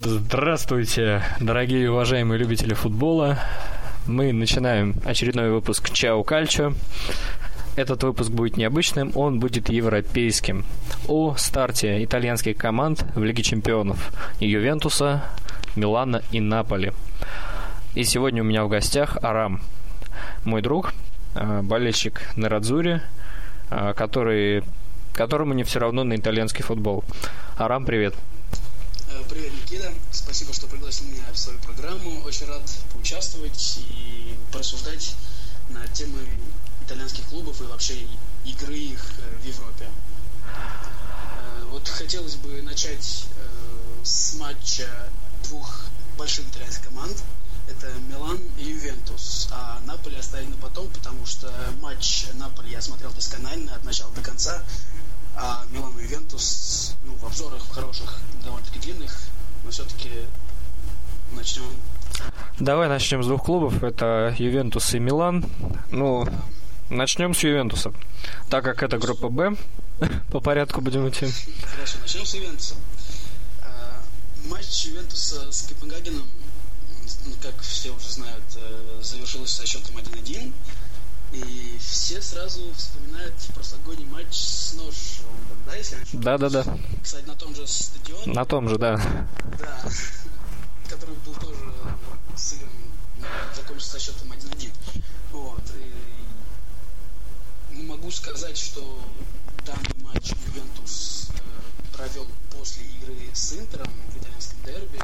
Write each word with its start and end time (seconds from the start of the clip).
Здравствуйте, 0.00 1.24
дорогие 1.40 1.82
и 1.82 1.86
уважаемые 1.88 2.38
любители 2.38 2.72
футбола. 2.72 3.40
Мы 4.06 4.32
начинаем 4.32 4.94
очередной 5.04 5.50
выпуск 5.50 5.90
Чао 5.90 6.22
Кальчо. 6.22 6.72
Этот 7.74 8.04
выпуск 8.04 8.30
будет 8.30 8.56
необычным, 8.56 9.10
он 9.16 9.40
будет 9.40 9.68
европейским. 9.68 10.64
О 11.08 11.34
старте 11.34 12.04
итальянских 12.04 12.56
команд 12.56 13.04
в 13.16 13.24
Лиге 13.24 13.42
чемпионов 13.42 14.12
Ювентуса, 14.38 15.24
Милана 15.74 16.22
и 16.30 16.38
Наполи. 16.38 16.92
И 17.96 18.04
сегодня 18.04 18.42
у 18.42 18.46
меня 18.46 18.62
в 18.62 18.68
гостях 18.68 19.18
Арам, 19.20 19.60
мой 20.44 20.62
друг, 20.62 20.94
э, 21.34 21.62
болельщик 21.62 22.22
Нерадзури, 22.36 23.00
э, 23.70 23.94
который, 23.96 24.62
которому 25.12 25.54
не 25.54 25.64
все 25.64 25.80
равно 25.80 26.04
на 26.04 26.14
итальянский 26.14 26.62
футбол. 26.62 27.02
Арам, 27.58 27.84
привет. 27.84 28.14
Э, 28.14 28.37
привет, 29.28 29.52
Никита. 29.52 29.92
Спасибо, 30.10 30.54
что 30.54 30.66
пригласил 30.66 31.06
меня 31.06 31.22
в 31.32 31.38
свою 31.38 31.58
программу. 31.58 32.22
Очень 32.22 32.46
рад 32.46 32.62
поучаствовать 32.92 33.78
и 33.90 34.34
порассуждать 34.50 35.14
на 35.68 35.86
темы 35.88 36.18
итальянских 36.82 37.26
клубов 37.26 37.60
и 37.60 37.64
вообще 37.64 38.06
игры 38.44 38.74
их 38.74 39.04
в 39.42 39.46
Европе. 39.46 39.86
Вот 41.70 41.86
хотелось 41.88 42.36
бы 42.36 42.62
начать 42.62 43.26
с 44.02 44.34
матча 44.34 44.88
двух 45.44 45.84
больших 46.16 46.48
итальянских 46.48 46.84
команд– 46.84 47.22
это 47.68 47.92
Милан 48.08 48.40
и 48.56 48.64
Ювентус. 48.64 49.48
А 49.50 49.80
Наполи 49.84 50.16
оставили 50.16 50.48
на 50.48 50.56
потом, 50.56 50.88
потому 50.88 51.26
что 51.26 51.52
матч 51.80 52.24
Наполи 52.34 52.70
я 52.70 52.80
смотрел 52.80 53.12
досконально 53.12 53.74
от 53.74 53.84
начала 53.84 54.10
до 54.12 54.22
конца. 54.22 54.62
А 55.40 55.64
Милан 55.70 55.96
и 55.98 56.02
Ювентус, 56.02 56.96
ну, 57.04 57.14
в 57.14 57.24
обзорах 57.24 57.62
хороших, 57.70 58.18
довольно-таки 58.44 58.80
длинных, 58.80 59.16
но 59.62 59.70
все-таки 59.70 60.10
начнем. 61.32 61.62
Давай 62.58 62.88
начнем 62.88 63.22
с 63.22 63.26
двух 63.26 63.44
клубов. 63.44 63.84
Это 63.84 64.34
Ювентус 64.36 64.94
и 64.94 64.98
Милан. 64.98 65.44
Ну, 65.92 66.24
да. 66.24 66.32
начнем 66.90 67.34
с 67.34 67.44
Ювентуса. 67.44 67.92
Так 68.50 68.64
как 68.64 68.82
это 68.82 68.98
группа 68.98 69.28
Б, 69.28 69.54
по 70.32 70.40
порядку 70.40 70.80
будем 70.80 71.08
идти. 71.08 71.28
Хорошо, 71.64 71.98
начнем 72.00 72.26
с 72.26 72.34
Ювентуса. 72.34 72.74
А, 73.62 74.00
матч 74.48 74.86
Ювентуса 74.86 75.52
с 75.52 75.62
Копенгагеном 75.62 76.26
как 77.42 77.60
все 77.60 77.90
уже 77.90 78.08
знают, 78.08 78.44
э, 78.56 79.00
завершилась 79.02 79.52
со 79.52 79.66
счетом 79.66 79.96
1-1. 79.96 80.52
И 81.32 81.78
все 81.78 82.22
сразу 82.22 82.72
вспоминают 82.74 83.34
прошлогодний 83.54 84.06
матч 84.06 84.34
с 84.34 84.74
Норшвом, 84.74 85.36
да, 85.66 85.76
если 85.76 85.98
Да, 86.14 86.38
да, 86.38 86.48
да. 86.48 86.64
Кстати, 87.02 87.26
на 87.26 87.34
том 87.34 87.54
же 87.54 87.66
стадионе. 87.66 88.32
На 88.32 88.44
том 88.44 88.68
же, 88.68 88.78
да. 88.78 88.96
Да. 89.58 89.82
Который 90.88 91.16
был 91.26 91.34
тоже 91.34 91.60
сыгран, 92.34 92.70
закончился 93.54 93.92
со 93.92 93.98
счетом 94.00 94.32
1-1. 94.32 94.72
Вот. 95.32 95.62
И 97.72 97.82
могу 97.82 98.10
сказать, 98.10 98.56
что 98.56 98.98
данный 99.66 100.02
матч 100.02 100.32
Ювентус 100.46 101.28
э, 101.34 101.96
провел 101.96 102.26
после 102.56 102.84
игры 102.84 103.30
с 103.34 103.52
Интером 103.52 103.92
в 104.12 104.16
итальянском 104.16 104.58
дерби 104.64 104.98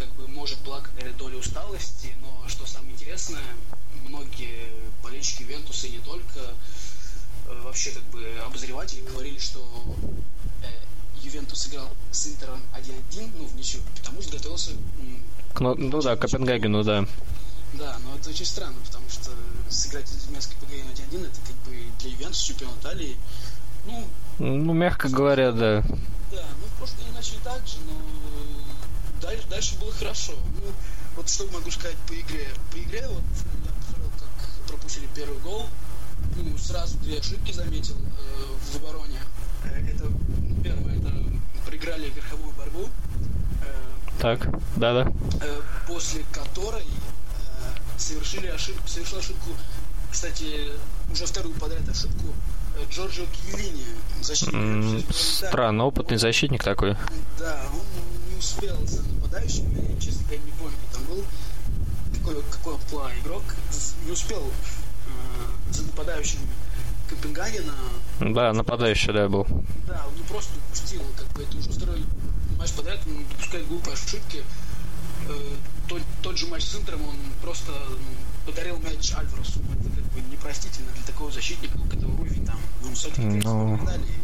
как 0.00 0.08
бы 0.14 0.26
может 0.28 0.58
благодаря 0.64 1.12
доле 1.12 1.36
усталости, 1.36 2.14
но 2.22 2.48
что 2.48 2.64
самое 2.64 2.92
интересное, 2.92 3.44
многие 4.10 4.70
болельщики 5.02 5.44
Вентуса 5.44 5.86
и 5.86 5.92
не 5.92 5.98
только, 5.98 6.40
э, 7.48 7.60
вообще 7.62 7.90
как 7.92 8.02
бы 8.04 8.26
обозреватели 8.46 9.00
говорили, 9.02 9.38
что 9.38 9.60
э, 10.62 10.66
Ювентус 11.22 11.66
играл 11.68 11.88
с 12.10 12.26
Интером 12.26 12.60
1-1, 12.74 13.30
ну, 13.38 13.46
в 13.46 13.56
ничью, 13.56 13.80
потому 13.96 14.20
что 14.20 14.32
готовился... 14.32 14.72
К, 15.54 15.60
ну, 15.60 15.74
ну 15.74 16.02
да, 16.02 16.16
Копенгагену, 16.16 16.84
да. 16.84 17.06
Да, 17.74 17.98
но 18.04 18.16
это 18.16 18.30
очень 18.30 18.44
странно, 18.44 18.76
потому 18.84 19.08
что 19.08 19.30
сыграть 19.68 20.08
с 20.08 20.46
Копенгагеном 20.46 20.92
1-1 20.92 21.26
это 21.26 21.40
как 21.46 21.56
бы 21.64 21.76
для 22.00 22.10
Ювентуса 22.10 22.44
чемпион 22.44 22.72
Италии, 22.80 23.16
ну... 23.86 24.06
Ну, 24.38 24.72
мягко 24.72 25.08
говоря, 25.08 25.52
да. 25.52 25.82
Да, 26.32 26.46
ну, 26.60 26.66
в 26.66 26.78
прошлом 26.78 26.98
году 27.00 27.12
начали 27.12 27.38
так 27.44 27.66
же, 27.66 27.76
но 27.86 29.20
дальше, 29.20 29.46
дальше 29.48 29.78
было 29.78 29.92
хорошо. 29.92 30.32
Ну, 30.56 30.72
вот 31.16 31.28
что 31.28 31.46
могу 31.52 31.70
сказать 31.70 31.96
по 32.06 32.14
игре. 32.14 32.48
По 32.72 32.78
игре 32.78 33.06
вот 33.08 33.22
я 33.64 33.79
пропустили 34.70 35.08
первый 35.14 35.38
гол. 35.40 35.66
Ну, 36.36 36.58
сразу 36.58 36.96
две 36.98 37.18
ошибки 37.18 37.52
заметил 37.52 37.96
э, 37.96 38.72
в 38.72 38.76
обороне. 38.76 39.18
Э, 39.64 39.90
это 39.90 40.04
ну, 40.04 40.62
первое, 40.62 40.96
это 40.96 41.12
проиграли 41.66 42.10
верховую 42.10 42.52
борьбу. 42.52 42.88
Э, 43.62 44.20
так, 44.20 44.48
да-да. 44.76 45.12
Э, 45.40 45.60
после 45.86 46.24
которой 46.32 46.82
э, 46.82 47.98
совершили 47.98 48.46
ошибку, 48.48 48.86
совершил 48.86 49.18
ошибку, 49.18 49.50
кстати, 50.10 50.72
уже 51.10 51.26
вторую 51.26 51.54
подряд 51.54 51.88
ошибку 51.88 52.26
э, 52.76 52.84
Джорджио 52.90 53.24
Кьюлини, 53.26 53.84
защитник. 54.20 54.54
Mm, 54.54 55.12
странно, 55.12 55.86
опытный 55.86 56.18
защитник 56.18 56.62
такой. 56.62 56.96
Да, 57.38 57.62
он 57.72 58.38
успел 58.38 58.76
за 58.86 59.02
нападающим, 59.02 59.70
я, 59.74 60.00
честно 60.00 60.22
говоря, 60.24 60.42
не 60.44 60.52
помню, 60.52 60.76
кто 60.88 60.98
там 60.98 61.06
был, 61.06 61.24
какой, 62.20 62.42
какой 62.50 62.78
план 62.90 63.12
игрок, 63.22 63.42
не 64.04 64.12
успел 64.12 64.42
э, 65.06 65.72
за 65.72 65.82
нападающим 65.84 66.40
Копенгагена. 67.08 67.74
Да, 68.20 68.52
нападающий, 68.52 69.12
да, 69.12 69.28
был. 69.28 69.46
Да, 69.86 70.06
он 70.06 70.24
просто 70.24 70.52
упустил, 70.58 71.02
как 71.16 71.26
бы 71.32 71.42
это 71.42 71.56
уже 71.56 71.70
второй 71.70 72.04
матч 72.58 72.72
подряд, 72.72 73.00
он 73.06 73.24
допускает 73.24 73.66
глупые 73.66 73.94
ошибки. 73.94 74.44
Э, 75.28 75.32
тот, 75.88 76.02
тот 76.22 76.38
же 76.38 76.46
матч 76.46 76.64
с 76.64 76.76
Интером, 76.76 77.02
он 77.08 77.16
просто 77.42 77.72
ну, 77.72 77.96
подарил 78.46 78.78
мяч 78.78 79.12
Альваресу. 79.12 79.60
Это 79.72 79.90
как 79.90 80.04
бы 80.12 80.20
непростительно 80.30 80.90
для 80.94 81.04
такого 81.04 81.30
защитника, 81.30 81.76
у 81.76 81.88
которого 81.88 82.20
уровень 82.20 82.46
там, 82.46 82.58
ну, 82.82 82.94
сотни 82.94 83.40
ну... 83.42 83.76
медалей. 83.76 84.14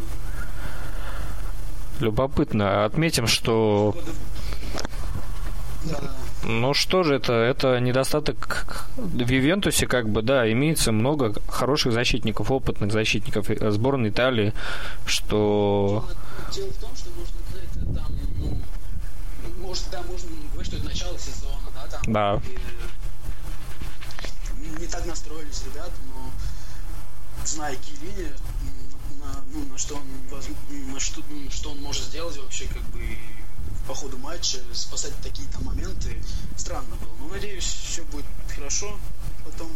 Любопытно. 1.98 2.84
Отметим, 2.84 3.26
что... 3.26 3.96
Ну 6.48 6.74
что 6.74 7.02
же 7.02 7.16
это? 7.16 7.32
Это 7.32 7.80
недостаток 7.80 8.86
в 8.96 9.28
Ювентусе, 9.28 9.88
как 9.88 10.08
бы, 10.08 10.22
да, 10.22 10.50
имеется 10.52 10.92
много 10.92 11.34
хороших 11.48 11.92
защитников, 11.92 12.52
опытных 12.52 12.92
защитников 12.92 13.50
э, 13.50 13.70
сборной 13.72 14.10
Италии, 14.10 14.54
что... 15.06 16.08
Дело 16.54 16.70
в 16.70 16.76
том, 16.76 16.90
что 16.94 17.10
можно 17.10 17.34
сказать, 17.50 17.96
там, 17.96 18.12
ну, 18.38 18.58
может, 19.58 19.90
да, 19.90 20.02
можно 20.02 20.28
говорить, 20.52 20.68
что 20.68 20.76
это 20.76 20.86
начало 20.86 21.18
сезона, 21.18 21.58
да, 21.74 21.86
там. 21.88 22.12
Да. 22.12 22.40
И 24.62 24.80
не 24.80 24.86
так 24.86 25.04
настроились 25.04 25.64
ребята, 25.64 25.90
но 26.14 26.30
зная 27.44 27.74
Килини, 27.74 28.30
на, 29.18 29.42
ну, 29.52 29.64
на 29.72 29.78
что 29.78 29.96
он, 29.96 30.02
на 30.92 31.00
что, 31.00 31.22
что 31.50 31.70
он 31.72 31.82
может 31.82 32.04
сделать 32.04 32.38
вообще, 32.38 32.66
как 32.68 32.82
бы, 32.92 33.00
по 33.86 33.94
ходу 33.94 34.18
матча, 34.18 34.58
спасать 34.72 35.12
такие 35.22 35.48
там 35.52 35.64
моменты, 35.64 36.16
странно 36.56 36.94
было. 37.00 37.10
Но 37.20 37.34
надеюсь, 37.34 37.64
все 37.64 38.02
будет 38.04 38.24
хорошо 38.54 38.96
потом. 39.44 39.68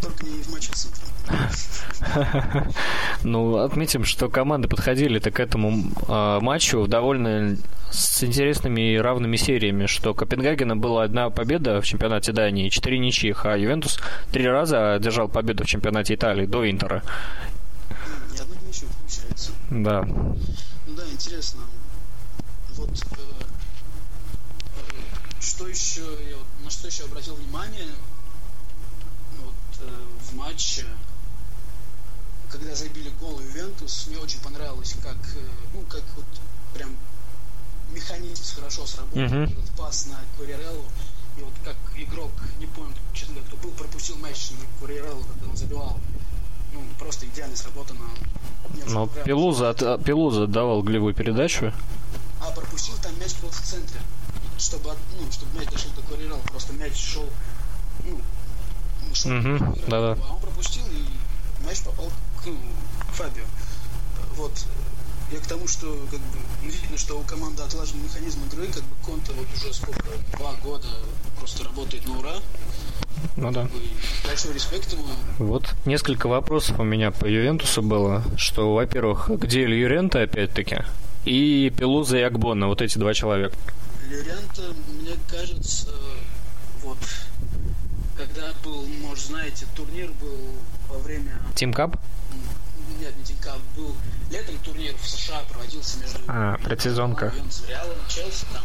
Только 0.00 0.24
не 0.24 0.42
в 0.42 0.50
матче 0.50 0.70
с 0.72 0.88
Ну, 3.24 3.56
отметим, 3.56 4.04
что 4.04 4.28
команды 4.28 4.68
подходили-то 4.68 5.30
к 5.30 5.40
этому 5.40 5.90
э, 6.08 6.38
матчу 6.40 6.86
довольно 6.86 7.56
с 7.90 8.22
интересными 8.22 8.94
и 8.94 8.96
равными 8.96 9.36
сериями, 9.36 9.86
что 9.86 10.14
Копенгагена 10.14 10.76
была 10.76 11.02
одна 11.02 11.28
победа 11.30 11.80
в 11.80 11.86
чемпионате 11.86 12.32
Дании, 12.32 12.68
четыре 12.68 12.98
ничьих, 12.98 13.44
а 13.44 13.56
Ювентус 13.56 13.98
три 14.30 14.46
раза 14.46 14.94
одержал 14.94 15.28
победу 15.28 15.64
в 15.64 15.66
чемпионате 15.66 16.14
Италии 16.14 16.46
до 16.46 16.68
Интера 16.70 17.02
получается. 19.32 19.52
Да. 19.70 20.02
Ну 20.02 20.94
да, 20.96 21.02
интересно. 21.10 21.62
Вот 22.76 22.90
э, 22.90 23.16
э, 24.76 25.40
что 25.40 25.68
еще, 25.68 26.00
я 26.28 26.36
на 26.64 26.70
что 26.70 26.88
еще 26.88 27.04
обратил 27.04 27.34
внимание 27.34 27.88
вот, 29.42 29.54
э, 29.80 30.04
в 30.30 30.34
матче, 30.36 30.86
когда 32.48 32.74
забили 32.74 33.10
гол 33.20 33.40
Ювентус, 33.40 34.06
мне 34.08 34.18
очень 34.18 34.40
понравилось, 34.40 34.94
как, 35.02 35.16
э, 35.36 35.48
ну, 35.74 35.82
как 35.82 36.02
вот 36.16 36.26
прям 36.74 36.96
механизм 37.90 38.42
хорошо 38.54 38.86
сработал, 38.86 39.20
uh-huh. 39.20 39.52
этот 39.52 39.70
пас 39.76 40.06
на 40.06 40.18
Квариреллу, 40.36 40.84
и 41.38 41.42
вот 41.42 41.52
как 41.64 41.76
игрок, 41.96 42.32
не 42.58 42.66
помню, 42.66 42.94
честно 43.12 43.34
говоря, 43.34 43.48
кто 43.48 43.56
был, 43.68 43.74
пропустил 43.74 44.16
мяч 44.16 44.50
на 44.50 44.78
Квариреллу, 44.78 45.24
когда 45.24 45.48
он 45.50 45.56
забивал 45.56 46.00
ну, 46.72 46.80
просто 46.98 47.26
идеально 47.26 47.56
сработано. 47.56 48.00
Но 48.88 49.06
Пелуза, 49.06 49.70
от, 49.70 50.04
Пелуза 50.04 50.46
давал 50.46 50.82
голевую 50.82 51.14
передачу. 51.14 51.72
А 52.42 52.50
пропустил 52.50 52.94
там 53.02 53.18
мяч 53.20 53.34
просто 53.34 53.62
в 53.62 53.66
центре. 53.66 54.00
Чтобы, 54.58 54.90
ну, 55.18 55.30
чтобы 55.30 55.58
мяч 55.58 55.68
дошел 55.70 55.90
до 55.96 56.02
Кварирал. 56.02 56.40
Просто 56.50 56.72
мяч 56.74 56.96
шел, 56.96 57.28
ну, 58.04 58.20
шел 59.14 59.30
угу, 59.38 59.78
да, 59.86 60.14
да. 60.14 60.18
а 60.22 60.34
он 60.34 60.40
пропустил, 60.40 60.84
и 60.86 61.66
мяч 61.66 61.80
попал 61.82 62.10
к, 62.42 62.46
ну, 62.46 62.58
к 63.10 63.14
Фабио. 63.14 63.44
Вот. 64.36 64.52
Я 65.30 65.38
к 65.38 65.46
тому, 65.46 65.66
что 65.66 65.98
как 66.10 66.20
бы 66.20 66.38
видно, 66.62 66.98
что 66.98 67.18
у 67.18 67.22
команды 67.22 67.62
отлажен 67.62 68.02
механизм 68.02 68.44
игры, 68.46 68.66
как 68.66 68.82
бы 68.82 68.94
Конта 69.02 69.32
вот 69.32 69.46
уже 69.56 69.72
сколько, 69.72 70.02
два 70.36 70.52
года 70.62 70.88
просто 71.38 71.64
работает 71.64 72.06
на 72.06 72.18
ура. 72.18 72.34
Ну 73.36 73.50
да. 73.50 73.68
Большой 74.24 74.52
респект 74.52 74.92
ему. 74.92 75.04
Вот 75.38 75.74
несколько 75.86 76.26
вопросов 76.26 76.78
у 76.80 76.84
меня 76.84 77.12
по 77.12 77.24
Ювентусу 77.24 77.82
было, 77.82 78.22
что, 78.36 78.74
во-первых, 78.74 79.30
где 79.30 79.62
Юрента 79.62 80.22
опять-таки, 80.22 80.84
и 81.24 81.72
Пелуза 81.76 82.18
и 82.18 82.22
Акбона, 82.22 82.66
вот 82.68 82.82
эти 82.82 82.98
два 82.98 83.14
человека. 83.14 83.56
Люрента, 84.08 84.62
мне 85.00 85.16
кажется, 85.28 85.90
вот, 86.82 86.98
когда 88.16 88.52
был, 88.64 88.84
может, 89.00 89.26
знаете, 89.26 89.66
турнир 89.74 90.10
был 90.20 90.38
во 90.88 90.98
время... 90.98 91.32
Тим 91.54 91.72
Кап? 91.72 91.96
Нет, 93.00 93.16
не 93.16 93.24
Тим 93.24 93.36
Кап, 93.38 93.58
был 93.76 93.94
летом 94.30 94.58
турнир 94.64 94.94
в 94.96 95.08
США 95.08 95.42
проводился 95.48 95.98
между... 96.00 96.18
А, 96.28 96.58
предсезонка. 96.58 97.32
Реалом, 97.68 97.96
Челси 98.08 98.46
там. 98.52 98.62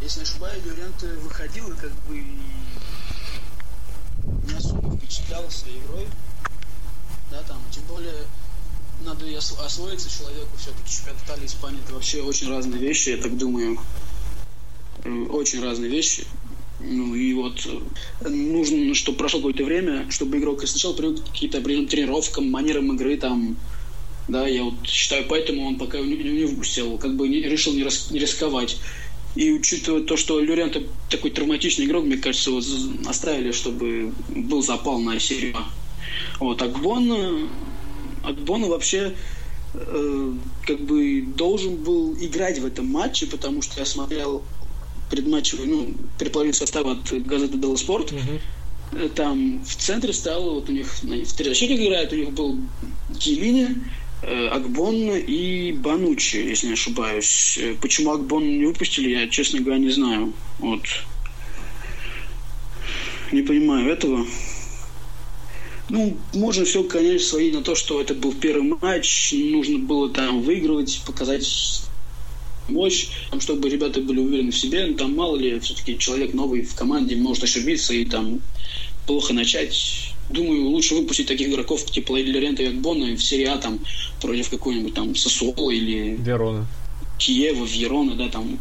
Если 0.00 0.20
не 0.20 0.24
ошибаюсь, 0.24 0.64
Люрента 0.64 1.06
выходил 1.22 1.72
и 1.72 1.76
как 1.76 1.92
бы 2.06 2.22
не 4.44 4.54
особо 4.56 4.96
впечатлял 4.96 5.50
своей 5.50 5.78
игрой. 5.78 6.06
Да, 7.30 7.42
там, 7.42 7.58
тем 7.70 7.82
более 7.84 8.26
надо 9.04 9.26
освоиться 9.36 10.10
человеку 10.10 10.56
все-таки 10.58 10.90
чемпионат 10.90 11.22
Италии, 11.24 11.46
Испании 11.46 11.80
это 11.84 11.94
вообще 11.94 12.22
очень 12.22 12.48
разные 12.48 12.80
вещи, 12.80 13.10
я 13.10 13.16
так 13.18 13.36
думаю. 13.36 13.78
Очень 15.30 15.62
разные 15.62 15.90
вещи. 15.90 16.26
Ну 16.80 17.14
и 17.14 17.32
вот 17.32 17.66
э, 17.66 18.28
нужно, 18.28 18.94
чтобы 18.94 19.18
прошло 19.18 19.40
какое-то 19.40 19.64
время, 19.64 20.10
чтобы 20.10 20.38
игрок 20.38 20.66
сначала 20.66 20.92
привык 20.92 21.22
к 21.22 21.32
каким-то 21.32 21.58
определенным 21.58 21.88
тренировкам, 21.88 22.50
манерам 22.50 22.92
игры, 22.94 23.16
там, 23.16 23.56
да, 24.28 24.46
я 24.46 24.62
вот 24.62 24.86
считаю, 24.86 25.24
поэтому 25.26 25.66
он 25.66 25.78
пока 25.78 25.98
не, 26.00 26.16
не 26.16 26.44
выпустил, 26.44 26.98
как 26.98 27.16
бы 27.16 27.28
не, 27.28 27.40
решил 27.42 27.72
не, 27.72 27.82
рис, 27.82 28.10
не 28.10 28.18
рисковать. 28.18 28.78
И 29.36 29.52
учитывая 29.52 30.02
то, 30.02 30.16
что 30.16 30.40
Люрента 30.40 30.82
такой 31.10 31.30
травматичный 31.30 31.86
игрок, 31.86 32.04
мне 32.04 32.16
кажется, 32.16 32.50
его 32.50 32.60
оставили, 33.06 33.52
чтобы 33.52 34.12
был 34.28 34.62
запал 34.62 34.98
на 34.98 35.18
серию. 35.20 35.56
Вот, 36.40 36.60
Акбон, 36.62 37.48
Акбон 38.26 38.68
вообще 38.68 39.14
э, 39.74 40.32
как 40.66 40.80
бы 40.80 41.22
должен 41.22 41.76
был 41.76 42.16
играть 42.20 42.58
в 42.58 42.66
этом 42.66 42.86
матче, 42.86 43.26
потому 43.26 43.62
что 43.62 43.78
я 43.78 43.86
смотрел 43.86 44.42
предматчевый, 45.10 45.66
ну, 45.66 45.94
предположительный 46.18 46.66
состав 46.66 46.86
от 46.86 47.26
газеты 47.26 47.56
Делла 47.58 47.76
Спорт. 47.76 48.12
Угу. 48.12 49.08
Там 49.14 49.64
в 49.64 49.76
центре 49.76 50.12
стало, 50.12 50.54
вот 50.54 50.68
у 50.68 50.72
них 50.72 50.86
в 50.86 51.36
трезащитник 51.36 51.80
играет, 51.80 52.12
у 52.12 52.16
них 52.16 52.30
был 52.32 52.58
Килини, 53.18 53.68
э, 54.22 54.48
Акбон 54.48 55.14
и 55.14 55.72
Банучи, 55.72 56.36
если 56.36 56.68
не 56.68 56.72
ошибаюсь. 56.72 57.58
Э, 57.60 57.74
почему 57.80 58.12
Акбон 58.12 58.58
не 58.58 58.66
выпустили, 58.66 59.10
я, 59.10 59.28
честно 59.28 59.60
говоря, 59.60 59.78
не 59.78 59.90
знаю. 59.90 60.32
Вот. 60.58 60.82
Не 63.32 63.42
понимаю 63.42 63.90
этого. 63.90 64.26
Ну, 65.88 66.16
можно 66.34 66.64
все, 66.64 66.82
конечно, 66.82 67.28
сводить 67.28 67.54
на 67.54 67.62
то, 67.62 67.74
что 67.74 68.00
это 68.00 68.14
был 68.14 68.32
первый 68.32 68.76
матч, 68.80 69.32
нужно 69.32 69.78
было 69.78 70.10
там 70.10 70.42
выигрывать, 70.42 71.00
показать 71.06 71.46
мощь, 72.68 73.08
там, 73.30 73.40
чтобы 73.40 73.68
ребята 73.68 74.00
были 74.00 74.18
уверены 74.18 74.50
в 74.50 74.58
себе. 74.58 74.86
Ну, 74.86 74.94
там 74.94 75.14
мало 75.14 75.36
ли, 75.36 75.60
все-таки 75.60 75.98
человек 75.98 76.34
новый 76.34 76.62
в 76.62 76.74
команде 76.74 77.16
может 77.16 77.44
ошибиться 77.44 77.94
и 77.94 78.04
там 78.04 78.40
плохо 79.06 79.32
начать. 79.32 80.12
Думаю, 80.28 80.66
лучше 80.70 80.96
выпустить 80.96 81.28
таких 81.28 81.48
игроков, 81.48 81.84
типа 81.84 82.12
Лорента 82.12 82.64
и 82.64 82.66
Акбона 82.66 83.14
в 83.14 83.22
серии 83.22 83.44
А 83.44 83.58
там 83.58 83.78
против 84.20 84.50
какой-нибудь 84.50 84.94
там 84.94 85.14
Сосуола 85.14 85.70
или 85.70 86.16
Верона. 86.18 86.66
Киева, 87.18 87.64
Верона, 87.64 88.16
да, 88.16 88.28
там 88.28 88.58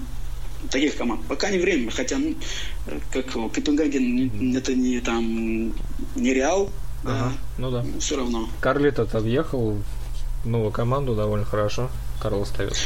таких 0.70 0.96
команд. 0.96 1.22
Пока 1.28 1.50
не 1.50 1.58
время, 1.58 1.90
хотя, 1.90 2.20
ну, 2.20 2.36
как 3.12 3.32
Копенгаген, 3.52 4.56
это 4.56 4.76
не 4.76 5.00
там 5.00 5.74
не 6.16 6.34
Реал, 6.34 6.70
ага, 7.06 7.32
ну 7.58 7.72
да. 7.72 7.86
Все 8.00 8.18
равно. 8.18 8.50
Карлит 8.62 9.00
въехал 9.14 9.78
в 10.44 10.48
новую 10.48 10.72
команду 10.72 11.16
довольно 11.16 11.46
хорошо. 11.46 11.90
Карл 12.22 12.42
остается. 12.42 12.84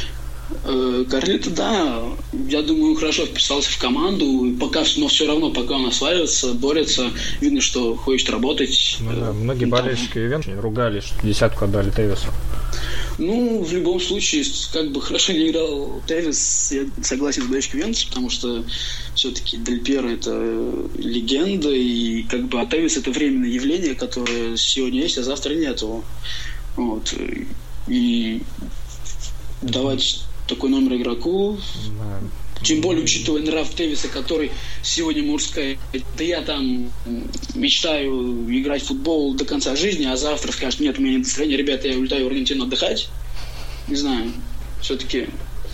Э, 0.64 1.04
да, 1.50 2.02
я 2.48 2.62
думаю, 2.62 2.96
хорошо 2.96 3.24
вписался 3.26 3.70
в 3.70 3.78
команду. 3.78 4.56
Пока, 4.58 4.82
но 4.96 5.08
все 5.08 5.26
равно, 5.26 5.50
пока 5.50 5.74
он 5.74 5.86
осваивается, 5.86 6.54
борется, 6.54 7.10
видно, 7.40 7.60
что 7.60 7.94
хочет 7.96 8.30
работать. 8.30 8.98
Ну, 9.00 9.12
да, 9.12 9.32
многие 9.32 9.66
ну, 9.66 9.70
болельщики 9.70 10.18
Ювентуса 10.18 10.60
ругали, 10.60 11.00
что 11.00 11.14
десятку 11.24 11.64
отдали 11.64 11.90
Тевису. 11.90 12.28
Ну, 13.20 13.62
в 13.62 13.70
любом 13.74 14.00
случае, 14.00 14.44
как 14.72 14.92
бы 14.92 15.02
хорошо 15.02 15.34
не 15.34 15.50
играл 15.50 16.00
Тевис, 16.06 16.72
я 16.72 16.86
согласен 17.02 17.42
с 17.42 17.46
болельщиком 17.46 17.80
Ювентуса, 17.80 18.06
потому 18.08 18.30
что 18.30 18.64
все-таки 19.14 19.58
Дель 19.58 19.82
Пьеро 19.82 20.08
это 20.08 20.88
легенда, 20.96 21.70
и 21.70 22.22
как 22.22 22.48
бы 22.48 22.58
а 22.58 22.64
Тевис 22.64 22.96
это 22.96 23.10
временное 23.10 23.50
явление, 23.50 23.94
которое 23.94 24.56
сегодня 24.56 25.02
есть, 25.02 25.18
а 25.18 25.22
завтра 25.22 25.54
нету. 25.54 26.02
Вот. 26.76 27.14
И 27.88 28.42
давать 29.60 30.24
такой 30.48 30.70
номер 30.70 30.96
игроку. 30.96 31.58
Да. 31.98 32.20
Тем 32.62 32.80
более, 32.82 33.02
учитывая 33.02 33.42
нрав 33.42 33.74
Тевиса, 33.74 34.08
который 34.08 34.50
сегодня 34.82 35.22
мужская. 35.22 35.78
Да 36.18 36.24
я 36.24 36.42
там 36.42 36.90
мечтаю 37.54 38.44
играть 38.50 38.82
в 38.82 38.88
футбол 38.88 39.34
до 39.34 39.44
конца 39.44 39.74
жизни, 39.76 40.04
а 40.04 40.16
завтра 40.16 40.52
скажет, 40.52 40.80
нет, 40.80 40.98
у 40.98 41.02
меня 41.02 41.12
нет 41.12 41.24
настроения, 41.24 41.56
ребята, 41.56 41.88
я 41.88 41.96
улетаю 41.96 42.24
в 42.24 42.28
Аргентину 42.28 42.64
отдыхать. 42.64 43.08
Не 43.88 43.96
знаю, 43.96 44.32
все-таки 44.82 45.28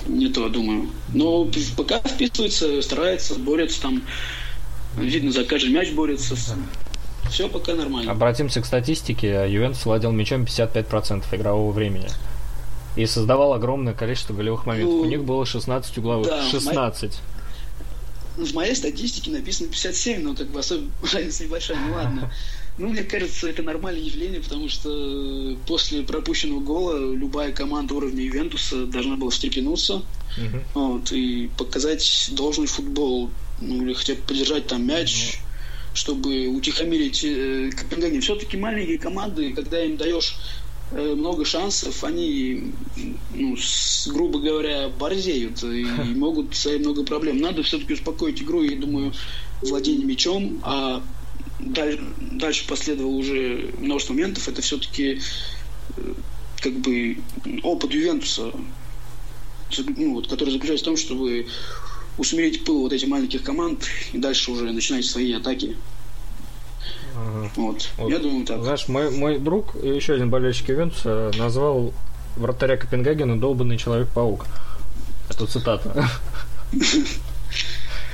не 0.07 0.29
то, 0.29 0.49
думаю. 0.49 0.91
Но 1.13 1.51
пока 1.77 1.99
вписывается, 1.99 2.81
старается, 2.83 3.35
борется 3.35 3.83
там. 3.83 4.03
Видно, 4.97 5.33
за 5.33 5.45
каждый 5.45 5.71
мяч 5.71 5.91
борется. 5.91 6.37
Все 7.29 7.49
пока 7.49 7.75
нормально. 7.75 8.13
Обратимся 8.13 8.61
к 8.61 8.67
статистике. 8.67 9.47
Ювентус 9.49 9.85
владел 9.85 10.13
мячом 10.13 10.45
55% 10.45 11.25
игрового 11.33 11.73
времени 11.73 12.09
и 12.97 13.07
создавал 13.07 13.53
огромное 13.53 13.93
количество 13.93 14.33
голевых 14.33 14.67
моментов. 14.67 14.95
Ну, 14.95 15.01
У 15.03 15.05
них 15.05 15.23
было 15.23 15.45
16 15.45 15.99
угловых. 15.99 16.27
Да, 16.27 16.49
16. 16.49 17.13
В, 17.13 18.39
моей, 18.39 18.51
в 18.51 18.55
моей 18.55 18.75
статистике 18.75 19.31
написано 19.31 19.69
57, 19.69 20.23
но 20.23 20.35
как 20.35 20.49
бы 20.49 20.59
особо 20.61 20.85
разница 21.13 21.45
небольшая, 21.45 21.79
ну 21.87 21.95
ладно. 21.95 22.33
Ну, 22.79 22.89
мне 22.89 23.05
кажется, 23.05 23.49
это 23.49 23.63
нормальное 23.63 24.03
явление, 24.03 24.41
потому 24.41 24.69
что 24.69 25.57
после 25.67 26.03
пропущенного 26.03 26.61
гола 26.61 27.15
любая 27.15 27.53
команда 27.53 27.95
уровня 27.95 28.27
Ивентуса 28.27 28.85
должна 28.87 29.17
была 29.17 29.31
встрепенуться 29.31 30.03
uh-huh. 30.37 30.63
вот, 30.75 31.11
и 31.13 31.49
показать 31.57 32.29
должный 32.33 32.67
футбол, 32.67 33.31
ну, 33.63 33.83
или 33.83 33.95
хотя 33.95 34.15
бы 34.15 34.21
подержать 34.27 34.67
там 34.67 34.87
мяч, 34.87 35.11
uh-huh. 35.11 35.95
чтобы 35.95 36.49
утихомирить 36.49 37.25
э, 37.25 37.71
Копенгаген. 37.75 38.21
Все-таки 38.21 38.59
маленькие 38.59 38.99
команды, 38.99 39.55
когда 39.55 39.83
им 39.83 39.97
даешь 39.97 40.37
много 40.93 41.45
шансов, 41.45 42.05
они, 42.05 42.73
ну, 43.35 43.57
с, 43.57 44.09
грубо 44.09 44.39
говоря, 44.39 44.89
борзеют 44.89 45.63
и 45.65 45.85
могут 46.15 46.55
создать 46.55 46.83
много 46.83 47.05
проблем. 47.05 47.39
Надо 47.39 47.63
все-таки 47.63 47.95
успокоить 47.95 48.41
игру, 48.41 48.63
я 48.63 48.77
думаю, 48.77 49.13
владение 49.63 50.07
мячом, 50.07 50.61
а 50.63 51.03
дальше, 51.59 52.01
дальше 52.33 52.67
последовало 52.69 53.15
уже 53.15 53.75
множество 53.79 54.15
моментов. 54.15 54.49
Это 54.49 54.63
все-таки 54.63 55.21
э, 55.97 56.15
как 56.61 56.73
бы 56.75 57.19
опыт 57.63 57.93
Ювентуса, 57.93 58.53
ну, 59.97 60.15
вот, 60.15 60.29
который 60.29 60.51
заключается 60.51 60.85
в 60.85 60.89
том, 60.89 60.97
чтобы 60.97 61.47
усмирить 62.19 62.65
пыл 62.65 62.81
вот 62.81 62.93
этих 62.93 63.09
маленьких 63.09 63.43
команд 63.43 63.87
и 64.13 64.19
дальше 64.19 64.51
уже 64.51 64.73
начинать 64.73 65.05
свои 65.05 65.33
атаки. 65.33 65.77
Вот. 67.57 67.91
вот. 67.97 68.11
Я 68.11 68.19
думаю, 68.19 68.45
так. 68.47 68.63
Знаешь, 68.63 68.89
мой, 68.89 69.11
мой 69.11 69.39
друг, 69.39 69.75
еще 69.83 70.15
один 70.15 70.31
болельщик 70.31 70.69
Ювентуса, 70.69 71.31
назвал 71.39 71.93
вратаря 72.37 72.77
Копенгагена 72.77 73.41
долбанный 73.41 73.79
Человек-паук. 73.79 74.47
Это 75.31 75.47
цитата. 75.47 76.09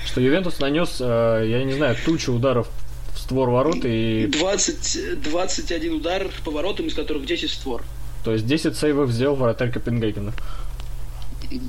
Что 0.07 0.21
Ювентус 0.21 0.61
нанес, 0.61 0.97
э, 1.01 1.47
я 1.49 1.65
не 1.65 1.73
знаю, 1.73 1.97
тучу 2.05 2.33
ударов 2.33 2.69
в 3.15 3.19
створ 3.19 3.51
ворот 3.51 3.85
и... 3.85 4.27
20, 4.27 5.23
21 5.23 5.95
удар 5.95 6.27
по 6.45 6.51
воротам, 6.51 6.87
из 6.87 6.95
которых 6.95 7.25
10 7.27 7.51
в 7.51 7.55
створ. 7.55 7.83
То 8.25 8.33
есть 8.33 8.47
10 8.47 8.77
сейвов 8.77 9.11
сделал 9.11 9.37
вратарь 9.37 9.71
Копенгагена. 9.73 10.33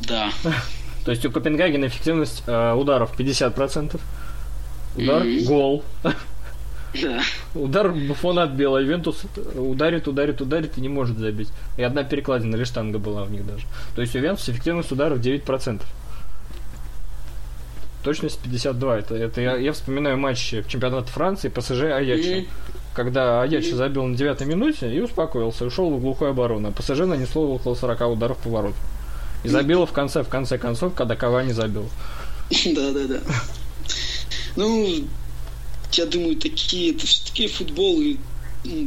Да. 0.08 0.32
То 1.06 1.12
есть 1.12 1.26
у 1.26 1.32
Копенгагена 1.32 1.88
эффективность 1.88 2.44
э, 2.46 2.74
ударов 2.74 3.18
50%. 3.18 4.00
Удар, 4.96 5.24
mm-hmm. 5.24 5.46
гол. 5.46 5.84
Да. 7.02 7.22
Удар 7.56 7.92
Буфона 7.92 8.44
отбил, 8.44 8.76
а 8.76 8.82
Ювентус 8.82 9.24
ударит, 9.56 10.08
ударит, 10.08 10.42
ударит 10.42 10.78
и 10.78 10.82
не 10.82 10.90
может 10.90 11.18
забить. 11.18 11.50
И 11.78 11.84
одна 11.84 12.04
перекладина 12.04 12.56
или 12.56 12.64
штанга 12.64 13.00
была 13.00 13.24
у 13.24 13.28
них 13.28 13.46
даже. 13.46 13.66
То 13.96 14.02
есть 14.02 14.16
у 14.16 14.20
Ювентус 14.20 14.48
эффективность 14.50 14.92
ударов 14.92 15.20
9%. 15.20 15.82
Точность 18.04 18.40
52. 18.40 18.98
Это, 19.00 19.16
это 19.16 19.42
я, 19.42 19.56
я 19.56 19.72
вспоминаю 19.72 20.18
матч 20.18 20.54
в 20.54 20.68
чемпионате 20.68 21.10
Франции, 21.10 21.48
ПСЖ 21.48 21.84
Аякси. 21.84 22.48
когда 22.94 23.42
Аячи 23.42 23.72
забил 23.72 24.04
на 24.04 24.16
девятой 24.16 24.46
минуте 24.46 24.94
и 24.94 25.00
успокоился, 25.00 25.66
ушел 25.66 25.90
в 25.90 26.02
глухую 26.02 26.32
оборону. 26.32 26.68
А 26.68 26.72
ПСЖ 26.72 27.00
нанесло 27.00 27.50
около 27.50 27.76
40 27.76 28.02
ударов 28.02 28.38
по 28.38 28.50
ворот. 28.50 28.76
И 29.44 29.50
забило 29.50 29.86
в 29.86 29.94
конце, 29.94 30.24
в 30.24 30.30
конце 30.30 30.58
концов, 30.58 30.94
когда 30.94 31.16
Кавани 31.16 31.54
забил. 31.54 31.90
Да, 32.76 32.92
да, 32.92 33.08
да. 33.08 33.20
Ну, 34.56 35.08
я 35.98 36.06
думаю, 36.06 36.36
такие, 36.36 36.92
это 36.92 37.06
все-таки 37.06 37.48
футбол 37.48 38.02
и 38.02 38.18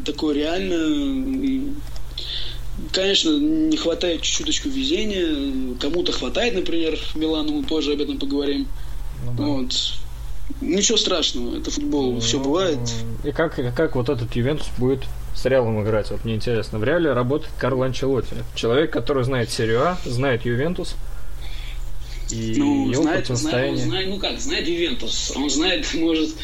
такое 0.05 0.35
реально. 0.35 1.75
конечно, 2.93 3.37
не 3.39 3.77
хватает 3.77 4.23
чуть-чуточку 4.23 4.69
везения. 4.69 5.77
Кому-то 5.81 6.13
хватает, 6.13 6.55
например, 6.55 6.99
Милану, 7.15 7.53
мы 7.53 7.63
позже 7.63 7.93
об 7.93 8.01
этом 8.01 8.19
поговорим. 8.19 8.67
Ну, 9.25 9.33
да. 9.33 9.45
Вот. 9.45 9.73
Ничего 10.61 10.97
страшного, 10.97 11.59
это 11.59 11.73
футбол, 11.73 12.13
ну, 12.13 12.21
все 12.21 12.39
бывает. 12.39 12.79
И 13.25 13.33
как, 13.33 13.57
как 13.75 13.97
вот 13.97 14.09
этот 14.09 14.35
Ювентус 14.37 14.69
будет 14.79 15.03
с 15.35 15.45
Реалом 15.45 15.83
играть? 15.83 16.11
Вот 16.11 16.25
мне 16.25 16.37
интересно. 16.37 16.79
В 16.79 16.85
Реале 16.85 17.13
работает 17.13 17.53
Карл 17.59 17.83
Анчелотти. 17.83 18.37
Человек, 18.55 18.93
который 18.93 19.25
знает 19.25 19.51
серию 19.51 19.83
А, 19.83 19.99
знает 20.05 20.45
Ювентус. 20.45 20.95
И 22.31 22.55
ну, 22.59 22.93
знает, 22.95 23.27
знает, 23.27 23.79
знает, 23.79 24.09
ну 24.09 24.19
как, 24.19 24.39
знает 24.41 24.69
Ювентус. 24.69 25.33
Он 25.37 25.51
знает, 25.51 25.87
может, 25.95 26.37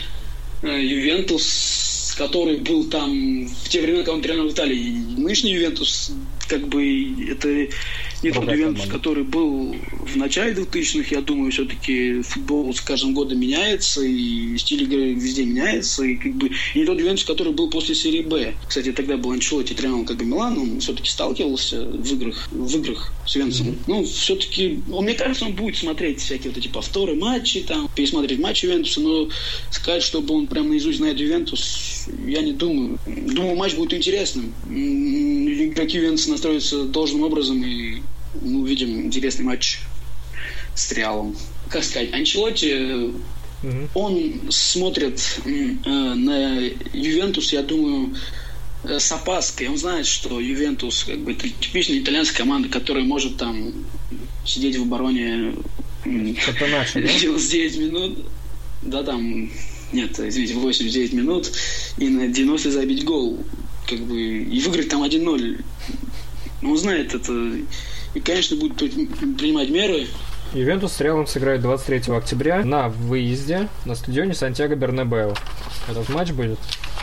Ювентус, 0.62 2.14
который 2.16 2.58
был 2.58 2.84
там 2.84 3.46
в 3.46 3.68
те 3.68 3.80
времена, 3.80 4.00
когда 4.00 4.12
он 4.14 4.22
тренер 4.22 4.42
в 4.44 4.52
Италии. 4.52 5.16
Нынешний 5.16 5.52
Ювентус, 5.52 6.12
как 6.48 6.68
бы, 6.68 7.26
это 7.28 7.68
не 8.22 8.30
тот 8.30 8.50
Ювентус, 8.50 8.86
который 8.86 9.24
был 9.24 9.74
в 9.90 10.16
начале 10.16 10.54
2000-х, 10.54 11.08
я 11.10 11.20
думаю, 11.20 11.50
все-таки 11.50 12.22
футбол 12.22 12.72
с 12.72 12.80
каждым 12.80 13.14
годом 13.14 13.40
меняется, 13.40 14.02
и 14.02 14.56
стиль 14.58 14.84
игры 14.84 15.14
везде 15.14 15.44
меняется, 15.44 16.04
и 16.04 16.16
как 16.16 16.32
бы 16.34 16.50
и 16.74 16.78
не 16.78 16.84
тот 16.84 16.98
Ювентус, 16.98 17.24
который 17.24 17.52
был 17.52 17.70
после 17.70 17.94
серии 17.94 18.22
Б. 18.22 18.54
Кстати, 18.66 18.92
тогда 18.92 19.16
был 19.16 19.32
Анчелотти 19.32 19.74
тренером 19.74 20.04
как 20.04 20.18
бы 20.18 20.24
Милан, 20.24 20.58
он 20.58 20.80
все-таки 20.80 21.10
сталкивался 21.10 21.84
в 21.84 22.12
играх, 22.12 22.48
в 22.50 22.76
играх 22.76 23.12
с 23.26 23.34
Ювентусом. 23.34 23.68
Mm-hmm. 23.68 23.78
Ну, 23.86 24.04
все-таки, 24.04 24.80
он, 24.92 25.04
мне 25.04 25.14
кажется, 25.14 25.46
он 25.46 25.54
будет 25.54 25.76
смотреть 25.76 26.20
всякие 26.20 26.50
вот 26.50 26.58
эти 26.58 26.68
повторы 26.68 27.14
матчи, 27.14 27.60
там, 27.60 27.88
пересмотреть 27.94 28.38
матчи 28.38 28.66
Ювентуса, 28.66 29.00
но 29.00 29.28
сказать, 29.70 30.02
чтобы 30.02 30.34
он 30.34 30.46
прям 30.46 30.68
наизусть 30.68 30.98
знает 30.98 31.18
Ювентус, 31.18 32.06
я 32.26 32.42
не 32.42 32.52
думаю. 32.52 32.98
Думаю, 33.06 33.56
матч 33.56 33.74
будет 33.74 33.94
интересным. 33.94 34.52
Игроки 34.68 35.98
Ювентуса 35.98 36.30
настроятся 36.30 36.84
должным 36.84 37.22
образом, 37.22 37.62
и 37.64 38.02
мы 38.40 38.60
увидим 38.60 39.06
интересный 39.06 39.44
матч 39.44 39.80
с 40.74 40.90
Реалом. 40.92 41.36
Как 41.68 41.84
сказать, 41.84 42.12
Анчелотти, 42.12 43.12
угу. 43.62 43.88
он 43.94 44.40
смотрит 44.50 45.40
э, 45.44 45.50
на 45.50 46.58
Ювентус, 46.92 47.52
я 47.52 47.62
думаю, 47.62 48.14
э, 48.84 48.98
с 48.98 49.12
опаской. 49.12 49.68
Он 49.68 49.78
знает, 49.78 50.06
что 50.06 50.40
Ювентус 50.40 51.04
как 51.04 51.18
бы 51.20 51.32
это 51.32 51.48
типичная 51.48 51.98
итальянская 51.98 52.38
команда, 52.38 52.68
которая 52.68 53.04
может 53.04 53.36
там 53.36 53.72
сидеть 54.44 54.76
в 54.76 54.82
обороне 54.82 55.54
это 56.04 56.66
наше, 56.66 57.00
да? 57.00 57.08
99 57.20 57.78
минут. 57.78 58.18
Да, 58.82 59.02
там, 59.02 59.50
нет, 59.92 60.18
извините, 60.18 60.54
89 60.54 61.12
минут 61.12 61.52
и 61.98 62.08
на 62.08 62.26
90 62.26 62.70
забить 62.70 63.04
гол. 63.04 63.38
Как 63.88 64.00
бы, 64.00 64.20
и 64.20 64.60
выиграть 64.60 64.88
там 64.88 65.02
1-0. 65.02 65.64
Он 66.62 66.78
знает 66.78 67.14
это 67.14 67.32
и, 68.14 68.20
конечно, 68.20 68.56
будет 68.56 68.76
принимать 68.76 69.70
меры. 69.70 70.06
Ювентус 70.54 70.92
с 70.92 71.00
Реалом 71.00 71.26
сыграет 71.26 71.62
23 71.62 72.14
октября 72.14 72.62
на 72.62 72.90
выезде 72.90 73.68
на 73.86 73.94
стадионе 73.94 74.34
Сантьяго 74.34 74.76
Бернабео. 74.76 75.34
Этот 75.88 76.08
матч 76.10 76.32
будет? 76.32 76.58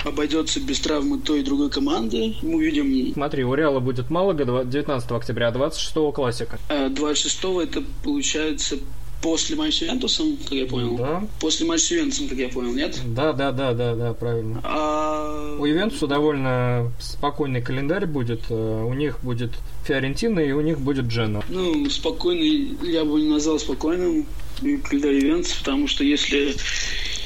Обойдется 0.06 0.62
без 0.62 0.80
травмы 0.80 1.20
той 1.20 1.42
и 1.42 1.44
другой 1.44 1.70
команды. 1.70 2.36
Мы 2.42 2.58
увидим... 2.58 3.14
Смотри, 3.14 3.44
у 3.44 3.54
Реала 3.54 3.80
будет 3.80 4.10
Малага 4.10 4.64
19 4.64 5.12
октября, 5.12 5.48
а 5.48 5.52
26 5.52 6.14
классика. 6.14 6.60
26 6.70 7.44
э, 7.44 7.64
это 7.64 7.84
получается 8.04 8.78
После 9.22 9.56
матча 9.56 9.80
с 9.80 9.82
Ювентусом, 9.82 10.38
как 10.38 10.52
я 10.54 10.66
понял? 10.66 10.96
Да. 10.96 11.24
После 11.40 11.66
матча 11.66 11.84
с 11.84 11.92
Ювентусом, 11.92 12.30
как 12.30 12.38
я 12.38 12.50
понял, 12.50 12.74
нет? 12.74 13.00
Да, 13.06 13.34
да, 13.34 13.52
да, 13.52 13.74
да, 13.74 13.96
да, 13.96 14.14
правильно. 14.14 14.62
А... 14.64 15.58
У 15.60 15.66
Ювентуса 15.66 16.08
довольно 16.08 16.92
спокойный 17.00 17.62
календарь 17.62 18.06
будет. 18.06 18.44
Э, 18.50 18.84
у 18.84 18.94
них 18.94 19.20
будет 19.22 19.52
Фиорентина 19.86 20.40
и 20.40 20.52
у 20.54 20.62
них 20.62 20.80
будет 20.80 21.06
Джена. 21.06 21.44
Ну, 21.50 21.90
спокойный, 21.90 22.78
я 22.84 23.04
бы 23.04 23.20
не 23.20 23.28
назвал 23.28 23.60
спокойным 23.60 24.26
календарь 24.62 25.16
Ювентуса, 25.16 25.58
потому 25.60 25.88
что 25.88 26.04
если 26.04 26.56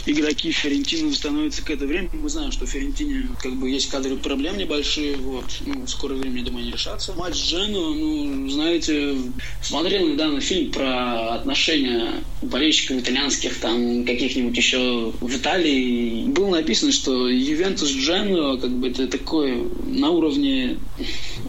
игроки 0.06 0.52
Ферентины 0.52 1.10
восстановятся 1.10 1.64
к 1.64 1.70
этому 1.70 1.90
времени. 1.90 2.10
Мы 2.14 2.30
знаем, 2.30 2.52
что 2.52 2.66
в 2.66 2.70
Ферентине 2.70 3.28
как 3.42 3.54
бы 3.54 3.70
есть 3.70 3.90
кадровые 3.90 4.22
проблемы 4.22 4.58
небольшие. 4.58 5.16
Вот. 5.18 5.46
Ну, 5.66 5.82
в 5.82 5.90
скорое 5.90 6.16
время, 6.16 6.40
я 6.40 6.46
думаю, 6.46 6.64
они 6.64 6.72
решатся. 6.72 7.14
Матч 7.14 7.36
Джену, 7.36 7.94
ну, 7.94 8.50
знаете, 8.50 9.16
смотрел 9.62 10.08
недавно 10.08 10.42
фильм 10.42 10.72
про 10.72 11.36
отношения 11.36 12.24
болельщиков 12.42 12.98
итальянских, 12.98 13.58
там, 13.60 14.06
каких-нибудь 14.06 14.56
еще 14.56 15.14
в 15.20 15.36
Италии. 15.36 16.26
Было 16.28 16.52
написано, 16.52 16.92
что 16.92 17.30
Ювентус 17.30 17.90
Джену, 17.90 18.58
как 18.60 18.72
бы, 18.72 18.90
это 18.90 19.08
такое 19.08 19.64
на 19.88 20.10
уровне 20.10 20.78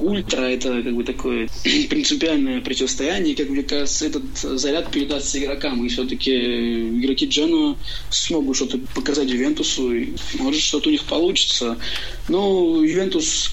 ультра, 0.01 0.43
это 0.43 0.83
как 0.83 0.95
бы 0.95 1.05
такое 1.05 1.49
принципиальное 1.91 2.61
противостояние. 2.61 3.35
Как 3.35 3.49
мне 3.49 3.63
кажется, 3.63 4.07
этот 4.07 4.25
заряд 4.37 4.91
передастся 4.91 5.39
игрокам. 5.39 5.85
И 5.85 5.89
все-таки 5.89 6.33
игроки 7.01 7.27
Джену 7.27 7.77
смогут 8.11 8.44
могут 8.45 8.57
что-то 8.57 8.79
показать 8.95 9.29
Ювентусу, 9.29 9.93
и 9.93 10.13
может 10.39 10.61
что-то 10.61 10.89
у 10.91 10.93
них 10.93 11.05
получится. 11.05 11.79
Но 12.29 12.85
Ювентус 12.85 13.51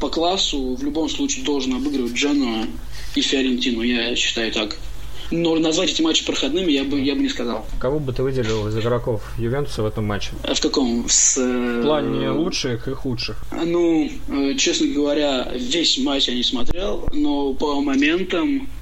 по, 0.00 0.08
классу 0.08 0.74
в 0.74 0.82
любом 0.82 1.08
случае 1.08 1.44
должен 1.44 1.74
обыгрывать 1.74 2.12
Дженуа 2.12 2.66
и 3.14 3.20
Фиорентину, 3.20 3.82
я 3.82 4.14
считаю 4.16 4.52
так. 4.52 4.76
Но 5.30 5.56
назвать 5.56 5.90
эти 5.90 6.02
матчи 6.02 6.26
проходными 6.26 6.70
я 6.70 6.84
бы, 6.84 7.00
я 7.00 7.14
бы 7.14 7.22
не 7.22 7.30
сказал. 7.30 7.64
Кого 7.80 7.98
бы 7.98 8.12
ты 8.12 8.22
выделил 8.22 8.68
из 8.68 8.76
игроков 8.76 9.22
Ювентуса 9.38 9.82
в 9.82 9.86
этом 9.86 10.04
матче? 10.04 10.32
А 10.42 10.52
в 10.52 10.60
каком? 10.60 11.06
С, 11.08 11.38
в 11.38 11.82
плане 11.82 12.28
лучших 12.30 12.86
и 12.86 12.90
худших. 12.90 13.42
Ну, 13.50 14.10
э, 14.28 14.54
честно 14.56 14.88
говоря, 14.88 15.50
весь 15.54 15.96
матч 15.98 16.28
я 16.28 16.34
не 16.34 16.42
смотрел, 16.42 17.08
но 17.14 17.54
по 17.54 17.80
моментам 17.80 18.68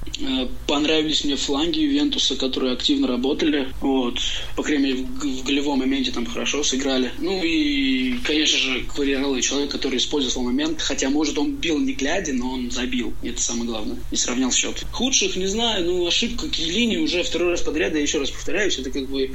понравились 0.67 1.23
мне 1.23 1.35
фланги 1.35 1.79
Ювентуса, 1.79 2.35
которые 2.35 2.73
активно 2.73 3.07
работали. 3.07 3.73
Вот. 3.81 4.19
По 4.55 4.63
крайней 4.63 4.83
мере, 4.83 5.03
в, 5.03 5.41
в 5.41 5.43
голевом 5.43 5.79
моменте 5.79 6.11
там 6.11 6.25
хорошо 6.25 6.63
сыграли. 6.63 7.11
Ну 7.19 7.43
и, 7.43 8.17
конечно 8.23 8.57
же, 8.57 8.83
Квариарелло 8.83 9.41
человек, 9.41 9.71
который 9.71 9.97
использовал 9.97 10.45
момент. 10.45 10.81
Хотя, 10.81 11.09
может, 11.09 11.37
он 11.37 11.55
бил 11.55 11.79
не 11.79 11.93
глядя, 11.93 12.33
но 12.33 12.53
он 12.53 12.71
забил. 12.71 13.13
Это 13.23 13.41
самое 13.41 13.65
главное. 13.65 13.97
И 14.11 14.15
сравнял 14.15 14.51
счет. 14.51 14.85
Худших, 14.91 15.35
не 15.35 15.47
знаю, 15.47 15.85
ну, 15.85 16.07
ошибка 16.07 16.49
Киелини 16.49 16.97
уже 16.97 17.23
второй 17.23 17.51
раз 17.51 17.61
подряд, 17.61 17.93
я 17.93 18.01
еще 18.01 18.19
раз 18.19 18.31
повторяюсь, 18.31 18.77
это 18.77 18.91
как 18.91 19.09
бы... 19.09 19.31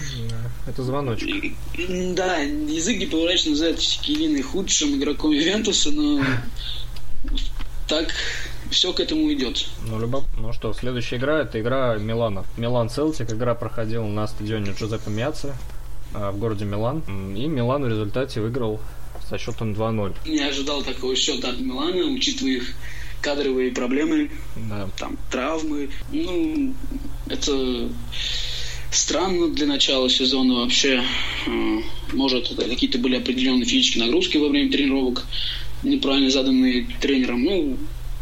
Это 0.66 0.83
звоночек. 0.83 1.55
Да, 2.14 2.38
язык 2.38 2.99
не 2.99 3.07
поворачивается 3.07 3.50
называет 3.50 3.78
Киелини 3.78 4.40
худшим 4.40 4.97
игроком 4.97 5.33
Ювентуса, 5.33 5.90
но 5.90 6.23
так 7.88 8.12
все 8.70 8.92
к 8.92 9.00
этому 9.00 9.32
идет. 9.32 9.66
Ну, 9.88 10.00
любоп... 10.00 10.25
ну 10.38 10.52
что, 10.52 10.73
следующая 10.73 11.16
игра 11.16 11.40
это 11.40 11.61
игра 11.61 11.96
Милана. 11.96 12.44
Милан 12.56 12.88
Целтик. 12.88 13.30
Игра 13.32 13.54
проходила 13.54 14.06
на 14.06 14.26
стадионе 14.26 14.73
Джузеппе 14.73 15.11
Мяци 15.11 15.52
в 16.12 16.38
городе 16.38 16.64
Милан. 16.64 17.02
И 17.37 17.46
Милан 17.46 17.82
в 17.85 17.88
результате 17.88 18.40
выиграл 18.40 18.80
со 19.28 19.38
счетом 19.38 19.73
2-0. 19.73 20.14
Не 20.26 20.40
ожидал 20.40 20.82
такого 20.82 21.16
счета 21.16 21.50
от 21.50 21.61
Милана, 21.61 22.12
учитывая 22.12 22.52
их 22.52 22.75
кадровые 23.20 23.73
проблемы, 23.73 24.30
да. 24.56 24.88
там 24.96 25.18
травмы. 25.30 25.90
Ну, 26.12 26.75
это 27.28 27.88
странно 28.90 29.49
для 29.49 29.66
начала 29.66 30.08
сезона 30.08 30.61
вообще. 30.61 31.02
Э, 31.46 31.80
может, 32.12 32.54
какие-то 32.56 32.99
были 32.99 33.16
определенные 33.16 33.64
физические 33.64 34.04
нагрузки 34.04 34.37
во 34.37 34.49
время 34.49 34.70
тренировок, 34.70 35.26
неправильно 35.82 36.30
заданные 36.30 36.87
тренером. 37.00 37.42
Ну, 37.42 37.78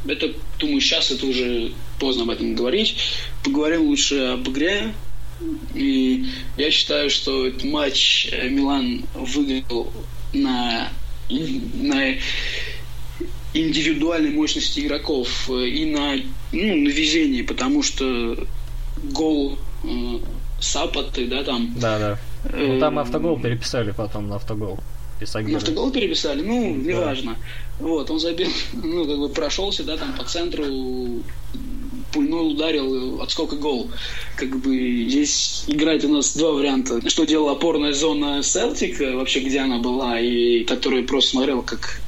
это, 0.06 0.32
думаю, 0.58 0.80
сейчас 0.80 1.10
это 1.10 1.26
уже 1.26 1.72
поздно 1.98 2.24
об 2.24 2.30
этом 2.30 2.54
говорить. 2.54 2.96
Поговорим 3.42 3.82
лучше 3.82 4.16
об 4.18 4.48
игре. 4.48 4.92
И 5.74 6.26
я 6.56 6.70
считаю, 6.70 7.10
что 7.10 7.46
этот 7.46 7.64
матч 7.64 8.28
э, 8.30 8.48
Милан 8.48 9.04
выиграл 9.14 9.92
на, 10.32 10.88
на 11.28 12.14
индивидуальной 13.52 14.30
мощности 14.30 14.80
игроков 14.80 15.50
э, 15.50 15.66
и 15.66 15.86
на, 15.86 16.14
ну, 16.52 16.76
на 16.76 16.88
везении, 16.88 17.42
потому 17.42 17.82
что 17.82 18.46
гол 19.02 19.58
э, 19.84 20.18
Сапаты, 20.60 21.26
да, 21.26 21.42
там. 21.42 21.74
Да, 21.78 21.98
да. 21.98 22.18
Ну, 22.56 22.80
там 22.80 22.98
автогол 22.98 23.38
переписали 23.38 23.90
потом 23.90 24.28
на 24.28 24.36
автогол. 24.36 24.78
Исагира. 25.24 25.52
На 25.52 25.58
автогол 25.58 25.90
переписали, 25.90 26.42
ну, 26.42 26.74
неважно. 26.74 27.36
Вот, 27.80 28.10
он 28.10 28.20
забил, 28.20 28.48
ну, 28.72 29.06
как 29.06 29.18
бы 29.18 29.28
прошелся, 29.28 29.84
да, 29.84 29.96
там 29.96 30.14
по 30.16 30.24
центру, 30.24 30.64
пульнул, 32.12 32.52
ударил, 32.52 33.20
отскок 33.20 33.52
и 33.52 33.56
гол. 33.56 33.90
Как 34.36 34.56
бы 34.60 35.06
здесь 35.08 35.64
играет 35.66 36.04
у 36.04 36.08
нас 36.08 36.36
два 36.36 36.52
варианта. 36.52 37.08
Что 37.08 37.24
делала 37.24 37.52
опорная 37.52 37.92
зона 37.92 38.42
Селтик, 38.42 39.00
вообще 39.00 39.40
где 39.40 39.60
она 39.60 39.78
была, 39.78 40.20
и 40.20 40.64
который 40.64 41.02
просто 41.02 41.32
смотрел, 41.32 41.62
как 41.62 42.00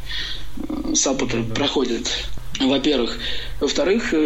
Сапота 0.94 1.38
да. 1.42 1.54
проходит 1.54 2.08
во-первых. 2.60 3.18
Во-вторых, 3.60 4.12
э, 4.12 4.16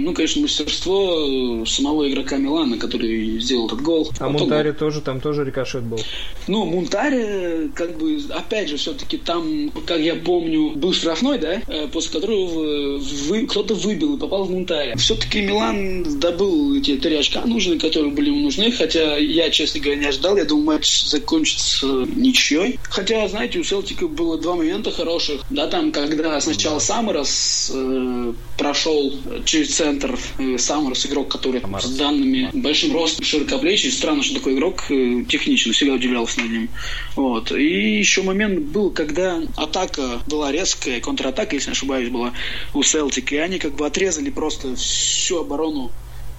ну, 0.00 0.12
конечно, 0.12 0.42
мастерство 0.42 1.64
самого 1.66 2.10
игрока 2.10 2.36
Милана, 2.36 2.78
который 2.78 3.38
сделал 3.40 3.66
этот 3.66 3.80
гол. 3.80 4.08
А 4.18 4.26
Потом... 4.26 4.32
Мунтаре 4.32 4.72
тоже, 4.72 5.00
там 5.00 5.20
тоже 5.20 5.44
рикошет 5.44 5.84
был. 5.84 6.00
Ну, 6.48 6.64
Мунтаре, 6.64 7.70
как 7.74 7.96
бы, 7.96 8.20
опять 8.30 8.68
же, 8.68 8.76
все-таки 8.76 9.18
там, 9.18 9.70
как 9.86 10.00
я 10.00 10.16
помню, 10.16 10.70
был 10.70 10.92
штрафной, 10.92 11.38
да, 11.38 11.62
э, 11.66 11.88
после 11.92 12.20
которого 12.20 12.98
вы... 12.98 13.46
кто-то 13.46 13.74
выбил 13.74 14.16
и 14.16 14.18
попал 14.18 14.44
в 14.44 14.50
Мунтаре. 14.50 14.96
Все-таки 14.96 15.42
Милан 15.42 16.18
добыл 16.18 16.76
эти 16.76 16.96
три 16.96 17.16
очка 17.16 17.42
нужные, 17.44 17.78
которые 17.78 18.12
были 18.12 18.30
ему 18.30 18.40
нужны, 18.40 18.72
хотя 18.72 19.16
я, 19.16 19.50
честно 19.50 19.80
говоря, 19.80 20.00
не 20.00 20.06
ожидал. 20.06 20.36
Я 20.36 20.44
думал, 20.44 20.64
матч 20.64 21.04
закончится 21.04 21.86
ничьей. 22.16 22.78
Хотя, 22.90 23.28
знаете, 23.28 23.58
у 23.58 23.64
Селтика 23.64 24.08
было 24.08 24.38
два 24.38 24.56
момента 24.56 24.90
хороших. 24.90 25.42
Да, 25.50 25.66
там, 25.66 25.92
когда 25.92 26.40
сначала 26.40 26.78
Саммерс 26.78 27.70
э, 27.74 28.32
прошел 28.62 29.12
через 29.44 29.74
центр 29.74 30.16
э, 30.38 30.56
Саммерс, 30.56 31.06
игрок, 31.06 31.28
который 31.28 31.60
Самарас. 31.60 31.84
с 31.84 31.96
данными 31.96 32.48
большим 32.52 32.92
ростом, 32.92 33.24
широкоплечий. 33.24 33.90
Странно, 33.90 34.22
что 34.22 34.34
такой 34.34 34.54
игрок 34.54 34.84
э, 34.88 35.24
технично, 35.28 35.72
всегда 35.72 35.94
удивлялся 35.94 36.40
над 36.40 36.50
ним. 36.50 36.68
Вот. 37.16 37.50
И 37.50 37.98
еще 37.98 38.22
момент 38.22 38.60
был, 38.60 38.90
когда 38.90 39.42
атака 39.56 40.22
была 40.28 40.52
резкая, 40.52 41.00
контратака, 41.00 41.56
если 41.56 41.70
не 41.70 41.72
ошибаюсь, 41.72 42.08
была 42.08 42.34
у 42.72 42.84
Селтика, 42.84 43.34
и 43.34 43.38
они 43.38 43.58
как 43.58 43.74
бы 43.74 43.84
отрезали 43.84 44.30
просто 44.30 44.76
всю 44.76 45.40
оборону 45.40 45.90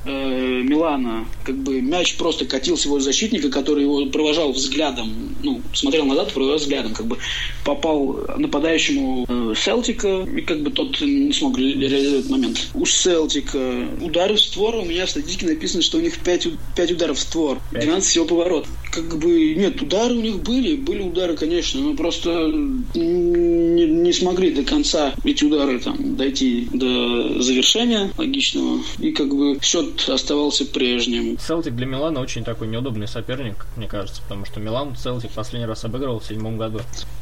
э, 0.05 0.61
Милана, 0.63 1.25
как 1.43 1.55
бы 1.55 1.81
мяч 1.81 2.15
просто 2.17 2.45
катился 2.45 2.87
его 2.87 2.99
защитника, 2.99 3.49
который 3.49 3.83
его 3.83 4.05
провожал 4.07 4.51
взглядом, 4.51 5.35
ну, 5.43 5.61
смотрел 5.73 6.05
назад, 6.05 6.33
провожал 6.33 6.57
взглядом, 6.57 6.93
как 6.93 7.07
бы 7.07 7.17
попал 7.65 8.19
нападающему 8.37 9.25
э, 9.27 9.53
Селтика, 9.55 10.23
и 10.23 10.41
как 10.41 10.61
бы 10.61 10.71
тот 10.71 10.99
не 11.01 11.33
смог 11.33 11.57
реализовать 11.57 12.29
момент. 12.29 12.67
У 12.73 12.85
Селтика 12.85 13.87
удары 14.01 14.35
в 14.35 14.41
створ, 14.41 14.75
у 14.75 14.85
меня 14.85 15.05
в 15.05 15.09
статистике 15.09 15.47
написано, 15.47 15.81
что 15.81 15.97
у 15.97 16.01
них 16.01 16.17
5, 16.19 16.47
5 16.75 16.91
ударов 16.91 17.17
в 17.17 17.21
створ, 17.21 17.59
12 17.71 18.09
всего 18.09 18.25
поворот. 18.25 18.67
Как 18.91 19.17
бы, 19.17 19.55
нет, 19.55 19.81
удары 19.81 20.13
у 20.15 20.21
них 20.21 20.41
были, 20.43 20.75
были 20.75 21.01
удары, 21.01 21.35
конечно, 21.35 21.81
но 21.81 21.95
просто 21.95 22.51
не, 22.93 23.85
не 23.85 24.13
смогли 24.13 24.51
до 24.51 24.63
конца 24.63 25.13
эти 25.23 25.43
удары 25.43 25.79
там 25.79 26.15
дойти 26.15 26.67
до 26.71 27.41
завершения 27.41 28.11
логичного, 28.17 28.81
и 28.99 29.11
как 29.11 29.35
бы 29.35 29.57
счет 29.61 29.92
оставался 30.07 30.65
прежним. 30.65 31.37
Селтик 31.39 31.75
для 31.75 31.85
Милана 31.85 32.19
очень 32.19 32.43
такой 32.43 32.67
неудобный 32.67 33.07
соперник, 33.07 33.65
мне 33.75 33.87
кажется, 33.87 34.21
потому 34.21 34.45
что 34.45 34.59
Милан 34.59 34.95
Селтик 34.95 35.31
последний 35.31 35.65
раз 35.65 35.83
обыгрывал 35.85 36.19
в 36.19 36.25
седьмом 36.25 36.57
году. 36.57 36.81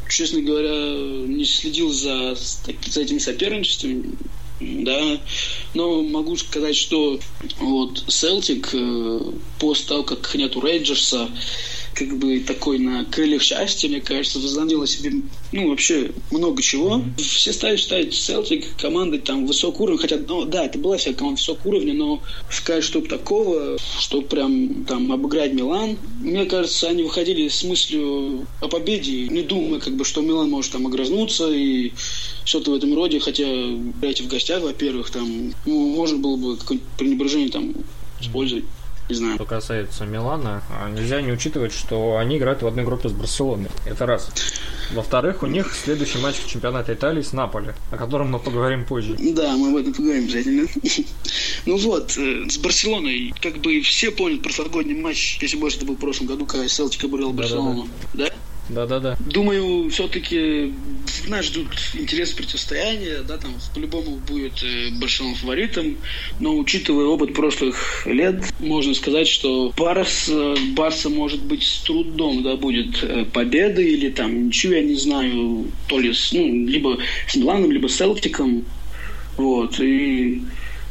Честно 0.09 0.41
говоря, 0.41 0.69
не 0.69 1.45
следил 1.45 1.91
за, 1.91 2.35
за 2.35 3.01
этим 3.01 3.19
соперничеством, 3.19 4.17
да, 4.59 5.19
но 5.73 6.01
могу 6.03 6.37
сказать, 6.37 6.75
что 6.75 7.19
вот 7.59 8.03
Селтик 8.07 8.69
э, 8.73 9.19
после 9.59 9.87
того, 9.87 10.03
как 10.03 10.35
нету 10.35 10.61
Рейнджерса, 10.61 11.29
как 11.93 12.17
бы 12.17 12.39
такой 12.39 12.79
на 12.79 13.05
крыльях 13.05 13.41
счастья, 13.41 13.89
мне 13.89 14.01
кажется, 14.01 14.39
возомнил 14.39 14.81
о 14.81 14.87
себе, 14.87 15.11
ну, 15.51 15.69
вообще 15.69 16.11
много 16.31 16.61
чего. 16.61 17.03
Все 17.17 17.51
стали 17.53 17.77
считать 17.77 18.13
Селтик 18.13 18.75
командой 18.77 19.19
там 19.19 19.45
высокого 19.45 19.83
уровня, 19.83 20.01
хотя, 20.01 20.17
ну, 20.17 20.45
да, 20.45 20.65
это 20.65 20.79
была 20.79 20.97
вся 20.97 21.13
команда 21.13 21.39
высокого 21.39 21.69
уровня, 21.69 21.93
но 21.93 22.21
сказать, 22.49 22.83
чтобы 22.83 23.07
такого, 23.07 23.77
что 23.99 24.21
прям 24.21 24.85
там 24.85 25.11
обыграть 25.11 25.53
Милан, 25.53 25.97
мне 26.21 26.45
кажется, 26.45 26.87
они 26.87 27.03
выходили 27.03 27.47
с 27.47 27.63
мыслью 27.63 28.47
о 28.61 28.67
победе, 28.67 29.27
не 29.27 29.41
думая, 29.41 29.79
как 29.79 29.95
бы, 29.95 30.05
что 30.05 30.21
Милан 30.21 30.49
может 30.49 30.71
там 30.71 30.87
огрызнуться 30.87 31.51
и 31.51 31.91
что-то 32.45 32.71
в 32.71 32.75
этом 32.75 32.93
роде, 32.95 33.19
хотя 33.19 33.43
играете 33.43 34.23
в 34.23 34.27
гостях, 34.27 34.61
во-первых, 34.61 35.11
там, 35.11 35.53
ну, 35.65 35.89
можно 35.89 36.17
было 36.17 36.35
бы 36.35 36.57
какое-нибудь 36.57 36.89
пренебрежение 36.97 37.49
там 37.49 37.73
использовать 38.19 38.65
не 39.11 39.17
знаю. 39.17 39.35
Что 39.35 39.45
касается 39.45 40.05
Милана, 40.05 40.63
а, 40.69 40.89
нельзя 40.89 41.21
не 41.21 41.31
учитывать, 41.31 41.73
что 41.73 42.17
они 42.17 42.37
играют 42.37 42.61
в 42.61 42.67
одной 42.67 42.85
группе 42.85 43.09
с 43.09 43.11
Барселоной. 43.11 43.69
Это 43.85 44.05
раз. 44.05 44.29
Во-вторых, 44.93 45.43
у 45.43 45.47
них 45.47 45.73
следующий 45.73 46.17
матч 46.19 46.35
в 46.37 46.49
чемпионате 46.49 46.93
Италии 46.93 47.21
с 47.21 47.33
Наполи, 47.33 47.73
о 47.91 47.97
котором 47.97 48.31
мы 48.31 48.39
поговорим 48.39 48.85
позже. 48.85 49.15
Да, 49.19 49.55
мы 49.55 49.69
об 49.69 49.77
этом 49.77 49.93
поговорим 49.93 50.23
обязательно. 50.23 50.67
Ну 51.67 51.77
вот, 51.77 52.17
э, 52.17 52.49
с 52.49 52.57
Барселоной, 52.57 53.35
как 53.39 53.59
бы 53.59 53.81
все 53.81 54.09
помнят 54.09 54.41
прошлогодний 54.41 54.95
матч, 54.95 55.37
если 55.41 55.57
больше 55.57 55.77
это 55.77 55.85
был 55.85 55.95
в 55.95 55.99
прошлом 55.99 56.25
году, 56.25 56.47
когда 56.47 56.67
Селтик 56.67 57.03
обыграл 57.03 57.33
Барселону. 57.33 57.87
Да? 58.15 58.31
Да-да-да. 58.69 59.17
Думаю, 59.19 59.89
все-таки 59.91 60.73
нас 61.27 61.45
ждут 61.45 61.67
интересные 61.93 62.37
противостояния, 62.37 63.21
да, 63.27 63.37
там 63.37 63.53
по-любому 63.73 64.17
будет 64.17 64.63
э, 64.63 64.89
большим 64.99 65.35
фаворитом, 65.35 65.97
но 66.39 66.57
учитывая 66.57 67.05
опыт 67.05 67.33
прошлых 67.33 68.05
лет, 68.05 68.43
можно 68.59 68.93
сказать, 68.93 69.27
что 69.27 69.73
Барс, 69.77 70.29
э, 70.29 70.55
Барса 70.75 71.09
может 71.09 71.43
быть 71.43 71.63
с 71.63 71.79
трудом, 71.81 72.43
да, 72.43 72.55
будет 72.55 73.03
э, 73.03 73.25
победы 73.25 73.83
или 73.83 74.09
там 74.09 74.47
ничего, 74.47 74.73
я 74.73 74.83
не 74.83 74.95
знаю, 74.95 75.67
то 75.87 75.99
ли 75.99 76.13
с, 76.13 76.31
ну, 76.31 76.65
либо 76.65 76.97
с 77.27 77.35
Миланом, 77.35 77.71
либо 77.71 77.87
с 77.87 77.95
Селтиком, 77.95 78.65
вот, 79.37 79.79
и 79.79 80.41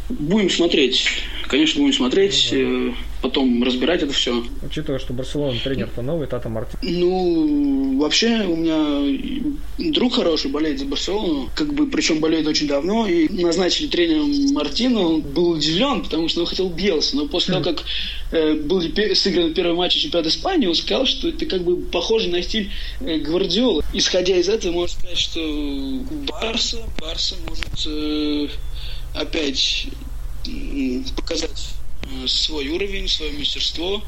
будем 0.09 0.51
смотреть, 0.51 1.09
конечно, 1.49 1.81
будем 1.81 1.95
смотреть. 1.95 2.49
Да 2.53 2.95
потом 3.23 3.63
разбирать 3.63 4.03
это 4.03 4.13
все. 4.13 4.45
Учитывая, 4.63 4.99
что 4.99 5.13
Барселона 5.13 5.59
тренер-то 5.63 6.03
новый, 6.03 6.27
Тата 6.27 6.49
Мартин. 6.49 6.79
Ну, 6.83 7.99
вообще 8.01 8.47
у 8.47 8.57
меня 8.57 9.93
друг 9.93 10.15
хороший 10.15 10.51
болеет 10.51 10.79
за 10.79 10.87
Барселону, 10.87 11.51
как 11.55 11.73
бы, 11.75 11.87
причем 11.87 12.21
болеет 12.21 12.47
очень 12.47 12.67
давно, 12.67 13.07
и 13.07 13.29
назначили 13.43 13.89
тренером 13.89 14.53
Мартина, 14.53 15.01
он 15.01 15.21
был 15.21 15.51
удивлен, 15.51 16.03
потому 16.03 16.29
что 16.29 16.41
он 16.41 16.47
хотел 16.47 16.71
Белса, 16.71 17.17
но 17.17 17.27
после 17.27 17.55
того, 17.55 17.65
как 17.65 17.85
э, 18.33 18.55
был 18.55 18.83
сыгран 19.15 19.55
первый 19.55 19.75
матч 19.75 19.95
чемпионата 19.95 20.31
Испании, 20.31 20.67
он 20.67 20.75
сказал, 20.75 21.07
что 21.07 21.29
это 21.29 21.47
как 21.47 21.63
бы 21.63 21.77
похоже 21.77 22.29
на 22.29 22.43
стиль 22.43 22.71
э, 23.01 23.19
Гвардиолы. 23.19 23.83
Исходя 23.93 24.37
из 24.37 24.49
этого, 24.49 24.73
можно 24.73 24.99
сказать, 24.99 25.19
что 25.19 25.41
Барса, 26.29 26.79
Барса 27.01 27.37
может 27.47 27.87
э, 27.87 28.49
опять 29.15 29.89
показать 31.17 31.75
свой 32.27 32.69
уровень, 32.69 33.09
свое 33.09 33.33
мастерство. 33.33 34.03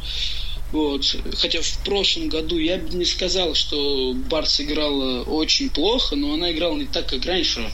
Вот. 0.73 1.17
Хотя 1.37 1.61
в 1.61 1.85
прошлом 1.85 2.29
году 2.29 2.57
я 2.59 2.79
бы 2.79 2.97
не 2.97 3.05
сказал, 3.05 3.55
что 3.55 4.15
Барс 4.31 4.61
играла 4.61 5.23
очень 5.25 5.69
плохо, 5.69 6.17
но 6.17 6.33
она 6.33 6.51
играла 6.51 6.77
не 6.77 6.87
так, 6.87 7.07
как 7.09 7.25
раньше. 7.27 7.71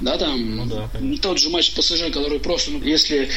Да, 0.00 0.18
там 0.18 0.56
ну, 0.56 0.66
да, 0.66 0.90
тот 1.22 1.38
же 1.38 1.48
матч 1.50 1.70
ПСЖ, 1.72 2.10
который 2.12 2.38
в 2.38 2.42
прошлом, 2.42 2.84
если 2.84 3.30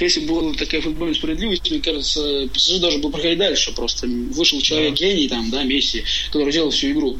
если 0.00 0.20
была 0.26 0.52
такая 0.54 0.80
футбольная 0.80 1.14
справедливость, 1.14 1.70
мне 1.70 1.80
кажется, 1.80 2.48
ПСЖ 2.52 2.78
должен 2.80 3.00
был 3.00 3.10
проходить 3.10 3.38
дальше. 3.38 3.72
Просто 3.72 4.08
вышел 4.08 4.60
человек 4.60 4.94
гений, 4.94 5.28
там, 5.28 5.50
да, 5.50 5.62
Месси, 5.62 6.02
который 6.32 6.52
делал 6.52 6.70
всю 6.70 6.90
игру. 6.90 7.16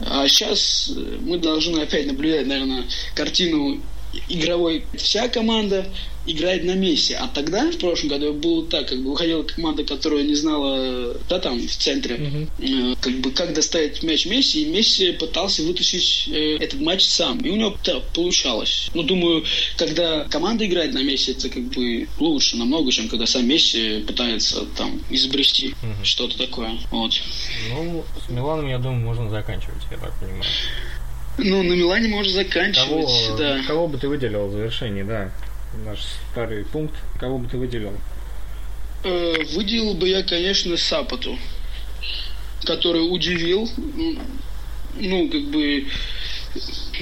А 0.00 0.26
сейчас 0.28 0.92
мы 1.20 1.38
должны 1.38 1.80
опять 1.80 2.06
наблюдать, 2.06 2.46
наверное, 2.46 2.84
картину 3.14 3.80
игровой 4.28 4.84
вся 4.94 5.28
команда, 5.28 5.86
играет 6.26 6.64
на 6.64 6.74
Месси. 6.74 7.14
А 7.14 7.28
тогда, 7.28 7.70
в 7.70 7.78
прошлом 7.78 8.10
году, 8.10 8.32
было 8.32 8.64
так, 8.66 8.88
как 8.88 9.02
бы 9.02 9.10
выходила 9.10 9.42
команда, 9.42 9.84
которая 9.84 10.22
не 10.22 10.34
знала, 10.34 11.16
да, 11.28 11.38
там, 11.38 11.60
в 11.60 11.76
центре, 11.76 12.16
uh-huh. 12.16 12.92
э, 12.92 12.96
как 13.00 13.12
бы, 13.20 13.30
как 13.32 13.54
доставить 13.54 14.02
мяч 14.02 14.26
Месси, 14.26 14.62
и 14.62 14.66
Месси 14.66 15.12
пытался 15.12 15.62
вытащить 15.62 16.28
э, 16.28 16.56
этот 16.56 16.80
матч 16.80 17.04
сам. 17.04 17.38
И 17.40 17.50
у 17.50 17.56
него 17.56 17.76
да, 17.84 18.00
получалось. 18.14 18.90
Ну, 18.94 19.02
думаю, 19.02 19.44
когда 19.76 20.24
команда 20.24 20.66
играет 20.66 20.92
на 20.92 21.02
Месси, 21.02 21.32
это 21.32 21.48
как 21.48 21.64
бы 21.64 22.06
лучше 22.18 22.56
намного, 22.56 22.90
чем 22.92 23.08
когда 23.08 23.26
сам 23.26 23.46
Месси 23.46 24.04
пытается 24.06 24.64
там 24.76 25.00
изобрести 25.10 25.68
uh-huh. 25.68 26.04
что-то 26.04 26.38
такое. 26.38 26.78
Вот. 26.90 27.12
Ну, 27.70 28.04
с 28.24 28.30
Миланом, 28.30 28.68
я 28.68 28.78
думаю, 28.78 29.00
можно 29.00 29.28
заканчивать, 29.28 29.82
я 29.90 29.96
так 29.96 30.18
понимаю. 30.20 30.44
Ну, 31.38 31.62
на 31.62 31.72
Милане 31.72 32.08
можно 32.08 32.32
заканчивать, 32.32 33.06
кого, 33.06 33.36
да. 33.38 33.62
Кого 33.66 33.88
бы 33.88 33.98
ты 33.98 34.08
выделил 34.08 34.48
в 34.48 34.52
завершении, 34.52 35.02
да? 35.02 35.32
наш 35.84 35.98
старый 36.30 36.64
пункт, 36.64 36.94
кого 37.18 37.38
бы 37.38 37.48
ты 37.48 37.56
выделил? 37.56 37.94
Э, 39.04 39.34
выделил 39.54 39.94
бы 39.94 40.08
я, 40.08 40.22
конечно, 40.22 40.76
Сапоту, 40.76 41.38
который 42.64 43.00
удивил, 43.00 43.68
ну, 44.98 45.28
как 45.28 45.42
бы, 45.44 45.86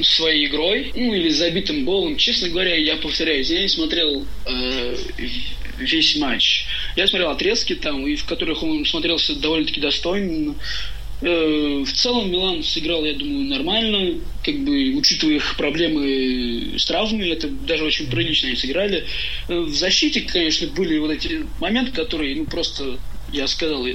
своей 0.02 0.46
игрой, 0.46 0.92
ну, 0.94 1.14
или 1.14 1.30
забитым 1.30 1.84
голом. 1.84 2.16
Честно 2.16 2.48
говоря, 2.48 2.74
я 2.76 2.96
повторяюсь, 2.96 3.50
я 3.50 3.62
не 3.62 3.68
смотрел 3.68 4.24
э, 4.46 4.96
весь 5.78 6.16
матч. 6.16 6.66
Я 6.96 7.06
смотрел 7.06 7.30
отрезки 7.30 7.74
там, 7.74 8.06
и 8.06 8.14
в 8.16 8.24
которых 8.24 8.62
он 8.62 8.86
смотрелся 8.86 9.34
довольно-таки 9.34 9.80
достойно. 9.80 10.54
Э, 11.22 11.82
в 11.84 11.92
целом 11.92 12.30
Милан 12.30 12.62
сыграл, 12.62 13.04
я 13.04 13.14
думаю, 13.14 13.44
нормально, 13.44 14.20
как 14.44 14.58
бы 14.60 14.94
учитывая 14.96 15.36
их 15.36 15.56
проблемы 15.56 16.78
с 16.78 16.86
травмами, 16.86 17.28
это 17.28 17.48
даже 17.48 17.84
очень 17.84 18.10
прилично 18.10 18.48
они 18.48 18.56
сыграли. 18.56 19.04
Э, 19.48 19.58
в 19.58 19.74
защите, 19.74 20.22
конечно, 20.22 20.66
были 20.68 20.98
вот 20.98 21.10
эти 21.10 21.46
моменты, 21.60 21.92
которые, 21.92 22.36
ну, 22.36 22.46
просто 22.46 22.98
я 23.32 23.46
сказал, 23.46 23.86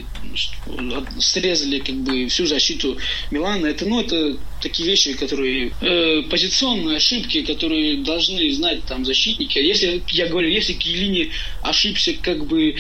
срезали 1.20 1.80
как 1.80 1.96
бы 1.96 2.28
всю 2.28 2.46
защиту 2.46 2.98
Милана. 3.32 3.68
Это, 3.68 3.86
ну, 3.86 4.00
это 4.00 4.38
такие 4.62 4.88
вещи, 4.88 5.14
которые 5.14 5.74
э, 5.82 6.24
позиционные 6.30 6.98
ошибки, 6.98 7.42
которые 7.42 7.98
должны 7.98 8.52
знать 8.54 8.84
там 8.86 9.06
защитники. 9.06 9.58
Если 9.60 10.02
я 10.10 10.28
говорю, 10.28 10.50
если 10.50 10.74
Киелини 10.74 11.32
ошибся 11.62 12.14
как 12.22 12.46
бы 12.46 12.76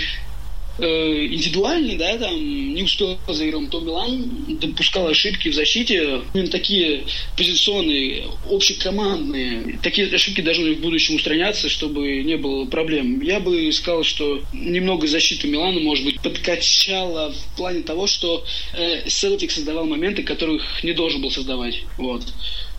э, 0.77 1.25
индивидуальный, 1.25 1.95
да, 1.95 2.17
там 2.17 2.73
не 2.73 2.83
успел 2.83 3.17
за 3.27 3.49
игром, 3.49 3.67
то 3.67 3.79
Милан 3.79 4.57
допускал 4.59 5.07
ошибки 5.07 5.49
в 5.49 5.55
защите. 5.55 6.21
Именно 6.33 6.49
такие 6.49 7.05
позиционные, 7.37 8.25
общекомандные, 8.49 9.79
такие 9.81 10.13
ошибки 10.13 10.41
должны 10.41 10.75
в 10.75 10.81
будущем 10.81 11.15
устраняться, 11.15 11.69
чтобы 11.69 12.23
не 12.23 12.37
было 12.37 12.65
проблем. 12.65 13.21
Я 13.21 13.39
бы 13.39 13.71
сказал, 13.71 14.03
что 14.03 14.41
немного 14.53 15.07
защиту 15.07 15.47
Милана, 15.47 15.79
может 15.79 16.05
быть, 16.05 16.21
подкачала 16.21 17.33
в 17.33 17.57
плане 17.57 17.81
того, 17.81 18.07
что 18.07 18.43
э, 18.73 19.07
Селтик 19.07 19.51
создавал 19.51 19.85
моменты, 19.85 20.23
которых 20.23 20.83
не 20.83 20.93
должен 20.93 21.21
был 21.21 21.31
создавать. 21.31 21.83
Вот. 21.97 22.23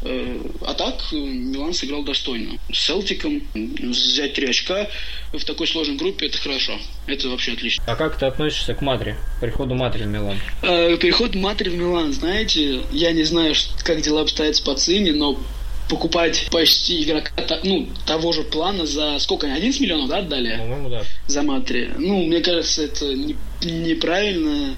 Э, 0.02 0.40
а 0.66 0.74
так 0.74 0.94
э, 1.12 1.16
Милан 1.16 1.72
сыграл 1.72 2.02
достойно. 2.02 2.58
С 2.72 2.86
Селтиком 2.86 3.42
взять 3.54 4.34
три 4.34 4.48
очка 4.48 4.86
в 5.32 5.44
такой 5.44 5.66
сложной 5.66 5.96
группе 5.96 6.26
это 6.26 6.38
хорошо. 6.38 6.78
Это 7.06 7.28
вообще 7.28 7.52
отлично. 7.52 7.82
А 7.86 7.96
как 7.96 8.18
ты 8.18 8.26
относишься 8.26 8.74
к 8.74 8.82
Матри? 8.82 9.16
Приходу 9.40 9.74
Матри 9.74 10.04
в 10.04 10.08
Милан? 10.08 10.38
Э, 10.62 10.96
переход 10.98 11.34
Матри 11.34 11.70
в 11.70 11.74
Милан, 11.76 12.12
знаете, 12.12 12.82
я 12.92 13.12
не 13.12 13.24
знаю, 13.24 13.54
как 13.84 14.00
дела 14.02 14.22
обстоят 14.22 14.56
с 14.56 14.60
Пацини, 14.60 15.12
но 15.12 15.38
покупать 15.88 16.48
почти 16.50 17.02
игрока 17.04 17.30
ну, 17.62 17.88
того 18.06 18.32
же 18.32 18.42
плана 18.42 18.86
за 18.86 19.18
сколько 19.18 19.46
они? 19.46 19.56
11 19.56 19.80
миллионов, 19.80 20.08
да, 20.08 20.18
отдали? 20.18 20.56
По-моему, 20.56 20.90
да. 20.90 21.02
За 21.26 21.42
Матри. 21.42 21.90
Ну, 21.96 22.26
мне 22.26 22.40
кажется, 22.40 22.82
это 22.82 23.06
не, 23.14 23.36
неправильно. 23.62 24.76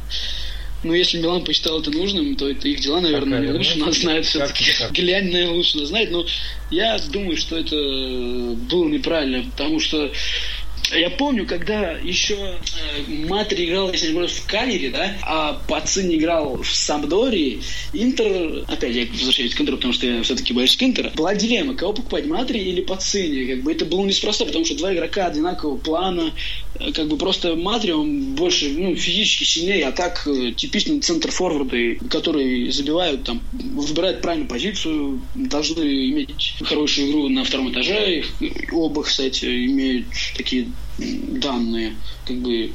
Ну, 0.84 0.92
если 0.94 1.18
Милан 1.18 1.44
посчитал 1.44 1.80
это 1.80 1.90
нужным, 1.90 2.36
то 2.36 2.48
это 2.48 2.68
их 2.68 2.80
дела, 2.80 3.00
наверное, 3.00 3.40
Какая 3.40 3.56
лучше 3.56 3.78
нас 3.78 3.96
знает 3.96 4.26
все-таки. 4.26 4.64
Глянь, 4.90 5.30
наверное, 5.30 5.56
лучше 5.56 5.78
нас 5.78 5.88
знает. 5.88 6.10
Но 6.10 6.24
я 6.70 6.98
думаю, 7.10 7.36
что 7.36 7.58
это 7.58 7.74
было 8.70 8.88
неправильно, 8.88 9.44
потому 9.50 9.80
что 9.80 10.12
я 10.92 11.10
помню, 11.10 11.46
когда 11.46 11.92
еще 11.92 12.34
э, 12.34 13.26
Матри 13.28 13.66
играл, 13.66 13.92
если 13.92 14.06
не 14.06 14.10
ошибаюсь, 14.10 14.32
в 14.32 14.46
Калере, 14.46 14.90
да, 14.90 15.14
а 15.22 15.60
Пацин 15.68 16.10
играл 16.14 16.62
в 16.62 16.74
Самдории, 16.74 17.60
Интер, 17.92 18.64
опять 18.68 18.94
я 18.94 19.06
возвращаюсь 19.06 19.54
к 19.54 19.60
Интеру, 19.60 19.76
потому 19.76 19.92
что 19.92 20.06
я 20.06 20.22
все-таки 20.22 20.54
боюсь 20.54 20.76
к 20.76 20.82
Интера, 20.82 21.10
была 21.14 21.34
дилемма, 21.34 21.74
кого 21.74 21.92
покупать, 21.92 22.26
Матри 22.26 22.60
или 22.60 22.80
Пацини, 22.80 23.52
как 23.52 23.62
бы 23.64 23.72
это 23.72 23.84
было 23.84 24.04
неспроста, 24.06 24.46
потому 24.46 24.64
что 24.64 24.76
два 24.76 24.94
игрока 24.94 25.26
одинакового 25.26 25.76
плана, 25.76 26.32
как 26.94 27.08
бы 27.08 27.16
просто 27.16 27.56
Матри, 27.56 27.92
он 27.92 28.34
больше, 28.34 28.68
ну, 28.70 28.94
физически 28.94 29.44
сильнее, 29.44 29.86
а 29.86 29.92
так 29.92 30.26
э, 30.26 30.52
типичный 30.52 31.00
центр 31.00 31.30
форварды, 31.30 31.98
которые 32.10 32.70
забивают, 32.70 33.24
там, 33.24 33.40
выбирают 33.52 34.20
правильную 34.20 34.48
позицию, 34.48 35.20
должны 35.34 35.82
иметь 36.10 36.54
хорошую 36.62 37.10
игру 37.10 37.28
на 37.28 37.44
втором 37.44 37.72
этаже, 37.72 38.24
оба, 38.72 39.02
кстати, 39.02 39.44
имеют 39.66 40.06
такие 40.36 40.68
данные. 40.98 41.94
Как 42.26 42.36
бы, 42.36 42.72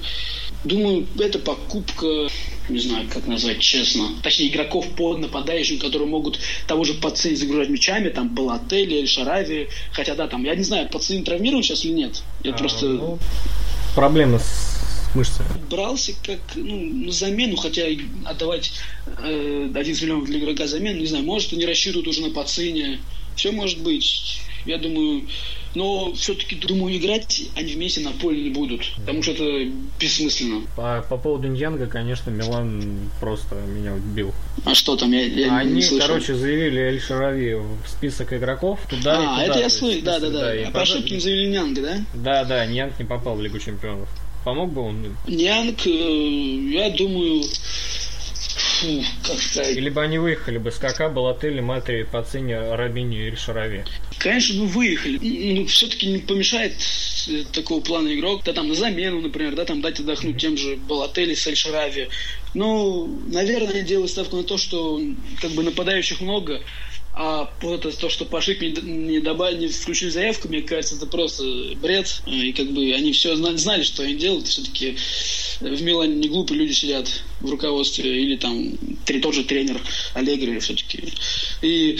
думаю, 0.63 1.05
это 1.19 1.39
покупка, 1.39 2.27
не 2.69 2.79
знаю, 2.79 3.07
как 3.11 3.27
назвать 3.27 3.59
честно, 3.59 4.09
точнее, 4.21 4.49
игроков 4.49 4.87
под 4.95 5.19
нападающим, 5.19 5.79
которые 5.79 6.07
могут 6.07 6.39
того 6.67 6.83
же 6.83 6.93
Пацин 6.95 7.35
загружать 7.35 7.69
мячами, 7.69 8.09
там, 8.09 8.29
Балатели 8.29 9.05
Шарави, 9.05 9.67
хотя, 9.91 10.15
да, 10.15 10.27
там, 10.27 10.43
я 10.43 10.55
не 10.55 10.63
знаю, 10.63 10.89
Пацин 10.89 11.23
травмирован 11.23 11.63
сейчас 11.63 11.85
или 11.85 11.93
нет. 11.93 12.23
Я 12.43 12.51
а, 12.51 12.57
просто... 12.57 12.85
Ну, 12.87 13.19
проблемы 13.95 14.39
с 14.39 15.15
мышцами. 15.15 15.47
Брался 15.69 16.13
как 16.23 16.39
ну, 16.55 17.05
на 17.05 17.11
замену, 17.11 17.55
хотя 17.55 17.83
отдавать 18.25 18.73
э, 19.19 19.69
11 19.73 20.03
миллионов 20.03 20.25
для 20.25 20.39
игрока 20.39 20.67
замену, 20.67 20.99
не 20.99 21.05
знаю, 21.05 21.23
может, 21.23 21.53
они 21.53 21.65
рассчитывают 21.65 22.07
уже 22.07 22.21
на 22.21 22.29
Пацине. 22.29 22.99
Все 23.35 23.51
может 23.51 23.79
быть. 23.79 24.41
Я 24.65 24.77
думаю, 24.77 25.27
но 25.75 26.13
все-таки, 26.13 26.55
думаю, 26.55 26.95
играть 26.97 27.43
они 27.55 27.73
вместе 27.73 28.01
на 28.01 28.11
поле 28.11 28.41
не 28.41 28.49
будут, 28.49 28.81
потому 28.97 29.23
что 29.23 29.31
это 29.31 29.71
бессмысленно. 29.99 30.61
По, 30.75 31.05
по 31.07 31.17
поводу 31.17 31.47
Ньянга, 31.47 31.87
конечно, 31.87 32.29
Милан 32.29 33.09
просто 33.19 33.55
меня 33.55 33.93
убил. 33.93 34.33
А 34.65 34.75
что 34.75 34.95
там, 34.95 35.11
я, 35.11 35.25
я 35.25 35.57
Они, 35.57 35.73
не 35.75 35.81
слышал. 35.81 36.07
короче, 36.07 36.35
заявили 36.35 36.79
Эль 36.79 37.01
Шарави 37.01 37.55
в 37.55 37.87
список 37.87 38.33
игроков 38.33 38.79
туда 38.89 39.17
а, 39.17 39.43
и 39.43 39.45
туда. 39.45 39.45
это 39.45 39.59
я 39.59 39.69
слышал, 39.69 40.01
да, 40.03 40.19
да. 40.19 40.51
А 40.67 40.71
по 40.71 40.81
ошибке 40.81 41.15
не 41.15 41.21
заявили 41.21 41.51
Ньянга, 41.51 41.81
да? 41.81 41.97
Да, 42.13 42.45
да, 42.45 42.65
Ньянг 42.65 42.97
не 42.99 43.05
попал 43.05 43.35
в 43.35 43.41
Лигу 43.41 43.59
Чемпионов. 43.59 44.09
Помог 44.43 44.71
бы 44.73 44.81
он? 44.81 45.15
Ньянг, 45.27 45.87
э, 45.87 45.89
я 45.89 46.89
думаю, 46.89 47.43
фу, 48.83 49.03
как 49.25 49.39
сказать. 49.39 49.75
Либо 49.77 50.01
они 50.01 50.17
выехали 50.17 50.57
бы 50.57 50.71
с 50.71 50.77
Кака, 50.77 51.09
Балатели, 51.09 51.61
Матри, 51.61 52.03
Пацини, 52.03 52.53
Рабини 52.53 53.27
или 53.27 53.35
Шарави. 53.35 53.83
Конечно, 54.23 54.61
бы 54.61 54.67
выехали. 54.67 55.19
Ну, 55.53 55.65
все-таки 55.65 56.07
не 56.07 56.19
помешает 56.19 56.75
э, 57.27 57.43
такого 57.51 57.81
плана 57.81 58.13
игрок, 58.15 58.43
да 58.45 58.53
там 58.53 58.69
на 58.69 58.73
замену, 58.73 59.19
например, 59.19 59.53
да, 59.53 59.65
там 59.65 59.81
дать 59.81 59.99
отдохнуть 59.99 60.39
тем 60.39 60.55
же 60.55 60.77
Балатели, 60.77 61.33
Сальшарави. 61.33 62.07
Ну, 62.53 63.19
наверное, 63.27 63.73
они 63.73 63.81
делают 63.81 64.11
ставку 64.11 64.37
на 64.37 64.43
то, 64.43 64.57
что 64.57 65.01
как 65.41 65.51
бы 65.51 65.63
нападающих 65.63 66.21
много, 66.21 66.61
а 67.15 67.47
вот 67.61 67.81
то, 67.99 68.09
что 68.09 68.25
Пашик 68.25 68.61
не, 68.61 68.71
не 68.71 69.19
добавили, 69.19 69.61
не 69.61 69.67
включили 69.67 70.09
заявку, 70.09 70.47
мне 70.47 70.61
кажется, 70.61 70.95
это 70.95 71.05
просто 71.05 71.43
бред. 71.75 72.23
И 72.25 72.51
как 72.53 72.71
бы 72.71 72.91
они 72.91 73.13
все 73.13 73.35
знали, 73.35 73.55
знали 73.57 73.83
что 73.83 74.01
они 74.01 74.15
делают. 74.15 74.47
Все-таки 74.47 74.97
в 75.59 75.81
Милане 75.83 76.15
не 76.15 76.27
глупые 76.27 76.59
люди 76.59 76.73
сидят 76.73 77.23
в 77.39 77.51
руководстве, 77.51 78.19
или 78.19 78.35
там 78.35 78.73
тот 79.05 79.35
же 79.35 79.43
тренер 79.43 79.79
Аллегри 80.15 80.57
все-таки. 80.59 81.13
И 81.61 81.99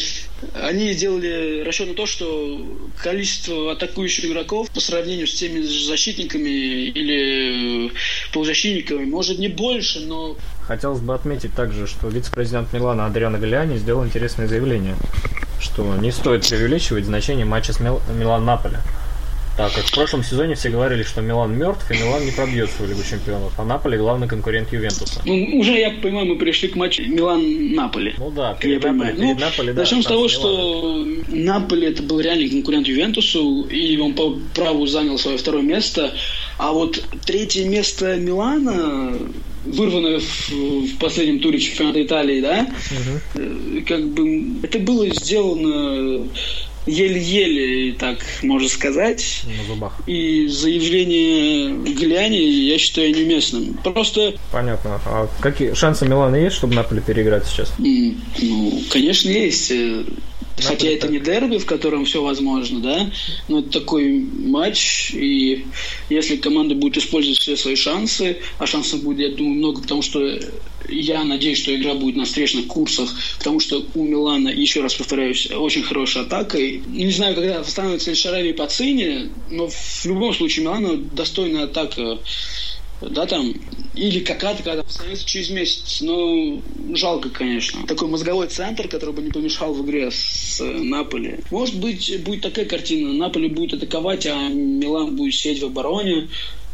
они 0.56 0.94
сделали 0.94 1.62
расчет 1.62 1.90
на 1.90 1.94
то, 1.94 2.08
что 2.08 2.66
количество 2.98 3.72
атакующих 3.74 4.26
игроков 4.26 4.72
по 4.72 4.80
сравнению 4.80 5.28
с 5.28 5.36
теми 5.36 5.62
защитниками 5.62 6.50
или 6.88 7.92
полузащитниками 8.32 9.06
может 9.06 9.38
не 9.38 9.48
больше, 9.48 10.00
но... 10.00 10.36
Хотелось 10.74 11.02
бы 11.02 11.14
отметить 11.14 11.54
также, 11.54 11.86
что 11.86 12.08
вице-президент 12.08 12.74
Милана 12.74 13.06
Адриано 13.06 13.38
Галиани 13.38 13.78
сделал 13.78 14.04
интересное 14.04 14.48
заявление, 14.48 14.96
что 15.60 15.84
не 15.98 16.12
стоит 16.12 16.50
преувеличивать 16.50 17.06
значение 17.06 17.46
матча 17.46 17.74
с 17.74 17.80
Мил... 17.80 18.02
Милан-Наполе. 18.18 18.80
Так 19.56 19.72
как 19.72 19.84
в 19.84 19.94
прошлом 19.94 20.24
сезоне 20.24 20.56
все 20.56 20.70
говорили, 20.70 21.04
что 21.04 21.22
Милан 21.22 21.56
мертв, 21.56 21.92
и 21.92 21.94
Милан 21.94 22.26
не 22.26 22.32
пробьется 22.32 22.82
в 22.82 22.90
Лигу 22.90 23.02
Чемпионов, 23.08 23.54
а 23.60 23.64
Наполе 23.64 24.00
главный 24.00 24.28
конкурент 24.28 24.74
Ювентуса. 24.74 25.22
Ну, 25.26 25.60
уже, 25.60 25.74
я 25.74 25.92
понимаю, 25.92 26.26
мы 26.26 26.38
пришли 26.38 26.70
к 26.70 26.76
матчу 26.76 27.04
Милан-Наполе. 27.04 28.16
Ну 28.18 28.32
да, 28.32 28.56
перед, 28.56 28.84
Наполе, 28.84 29.14
перед 29.14 29.20
ну, 29.20 29.40
Наполе, 29.40 29.74
да. 29.74 29.82
Начнем 29.82 30.02
с 30.02 30.08
того, 30.08 30.28
что 30.28 31.06
Наполе 31.28 31.90
это 31.90 32.02
был 32.02 32.20
реальный 32.20 32.50
конкурент 32.50 32.88
Ювентусу, 32.88 33.68
и 33.70 33.96
он 33.98 34.16
по 34.16 34.40
праву 34.56 34.88
занял 34.88 35.20
свое 35.20 35.38
второе 35.38 35.62
место. 35.62 36.16
А 36.58 36.72
вот 36.72 37.00
третье 37.28 37.64
место 37.70 38.16
Милана 38.16 39.20
вырванное 39.66 40.20
в, 40.20 40.50
в 40.50 40.98
последнем 40.98 41.40
туре 41.40 41.60
чемпионата 41.60 42.04
Италии, 42.04 42.42
да, 42.42 42.68
угу. 42.92 43.84
как 43.88 44.08
бы 44.10 44.66
это 44.66 44.80
было 44.80 45.08
сделано 45.10 46.28
еле-еле, 46.86 47.94
так 47.94 48.18
можно 48.42 48.68
сказать. 48.68 49.44
На 49.58 49.74
зубах. 49.74 49.94
И 50.06 50.48
заявление 50.48 51.76
Гляни 51.94 52.42
я 52.42 52.78
считаю 52.78 53.16
неуместным. 53.16 53.76
Просто... 53.76 54.34
Понятно. 54.52 55.00
А 55.06 55.30
какие 55.40 55.74
шансы 55.74 56.06
Милана 56.06 56.36
есть, 56.36 56.58
чтобы 56.58 56.76
Наполе 56.76 57.02
переиграть 57.02 57.46
сейчас? 57.48 57.74
Ну, 57.78 58.82
конечно, 58.90 59.30
есть. 59.30 59.72
Хотя 60.58 60.88
это 60.88 61.08
не 61.08 61.20
дерби, 61.20 61.58
в 61.58 61.66
котором 61.66 62.06
все 62.06 62.22
возможно, 62.22 62.80
да, 62.80 63.12
но 63.48 63.60
это 63.60 63.80
такой 63.80 64.12
матч, 64.12 65.12
и 65.14 65.66
если 66.10 66.38
команда 66.38 66.76
будет 66.76 66.98
использовать 66.98 67.40
все 67.40 67.58
свои 67.58 67.76
шансы, 67.76 68.38
а 68.60 68.68
шансов 68.68 69.04
будет, 69.04 69.20
я 69.20 69.36
думаю, 69.36 69.56
много, 69.56 69.82
потому 69.82 70.02
что 70.02 70.40
я 70.90 71.24
надеюсь, 71.24 71.60
что 71.60 71.76
игра 71.76 71.96
будет 71.96 72.16
на 72.16 72.26
встречных 72.26 72.68
курсах, 72.68 73.10
потому 73.38 73.60
что 73.60 73.86
у 73.96 74.04
Милана, 74.04 74.50
еще 74.50 74.82
раз 74.82 74.94
повторяюсь, 74.94 75.50
очень 75.52 75.84
хорошая 75.84 76.24
атака. 76.24 76.58
И 76.58 76.82
не 76.88 77.12
знаю, 77.12 77.36
когда 77.36 77.64
становится 77.64 78.14
Шарави 78.14 78.54
по 78.54 78.68
цене, 78.68 79.30
но 79.50 79.70
в 79.70 80.06
любом 80.06 80.34
случае 80.34 80.66
Милана 80.66 80.98
достойная 80.98 81.66
атака 81.66 82.20
да, 83.02 83.26
там, 83.26 83.54
или 83.96 84.20
какая-то, 84.20 84.64
когда 84.64 84.84
становится 84.88 85.26
через 85.26 85.50
месяц. 85.50 86.02
Ну, 86.02 86.62
жалко, 86.94 87.30
конечно. 87.30 87.86
Такой 87.86 88.08
мозговой 88.08 88.48
центр, 88.48 88.88
который 88.88 89.14
бы 89.14 89.22
не 89.22 89.30
помешал 89.30 89.74
в 89.74 89.86
игре 89.86 90.10
с 90.10 90.60
э, 90.62 90.66
Наполи. 90.66 91.40
Может 91.52 91.80
быть, 91.80 92.24
будет 92.24 92.42
такая 92.42 92.66
картина. 92.66 93.14
Наполи 93.14 93.50
будет 93.50 93.74
атаковать, 93.74 94.26
а 94.26 94.50
Милан 94.50 95.16
будет 95.16 95.36
сидеть 95.36 95.62
в 95.62 95.66
обороне. 95.66 96.30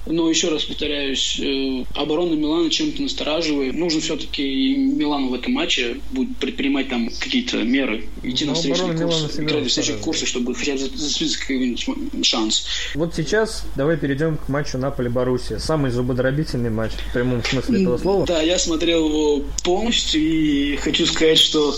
Но 0.05 0.29
еще 0.29 0.49
раз 0.49 0.63
повторяюсь, 0.63 1.39
э, 1.39 1.83
оборона 1.93 2.33
Милана 2.33 2.69
чем-то 2.69 3.01
настораживает. 3.01 3.75
Нужно 3.75 4.01
все-таки 4.01 4.75
Милану 4.75 5.29
в 5.29 5.33
этом 5.33 5.53
матче 5.53 5.97
будет 6.11 6.37
предпринимать 6.37 6.89
там 6.89 7.09
какие-то 7.19 7.57
меры, 7.57 8.05
идти 8.23 8.45
на 8.45 8.53
встречные 8.53 8.97
курсы, 8.97 9.41
играть 9.41 9.63
на 9.63 9.69
встречных 9.69 9.99
курсах, 9.99 10.27
чтобы 10.27 10.55
хотя 10.55 10.73
бы 10.73 10.79
зацепиться 10.79 11.39
какой-нибудь 11.39 12.25
шанс. 12.25 12.65
Вот 12.95 13.13
сейчас 13.15 13.65
давай 13.75 13.97
перейдем 13.97 14.37
к 14.37 14.47
матчу 14.49 14.77
Наполи-Боруссия. 14.77 15.59
Самый 15.59 15.91
зубодробительный 15.91 16.69
матч 16.69 16.91
в 17.09 17.13
прямом 17.13 17.43
смысле 17.43 17.81
этого 17.81 17.97
слова. 17.97 18.25
Да, 18.25 18.41
я 18.41 18.57
смотрел 18.57 19.07
его 19.07 19.43
полностью 19.63 20.21
и 20.21 20.75
хочу 20.77 21.05
сказать, 21.05 21.37
что 21.37 21.75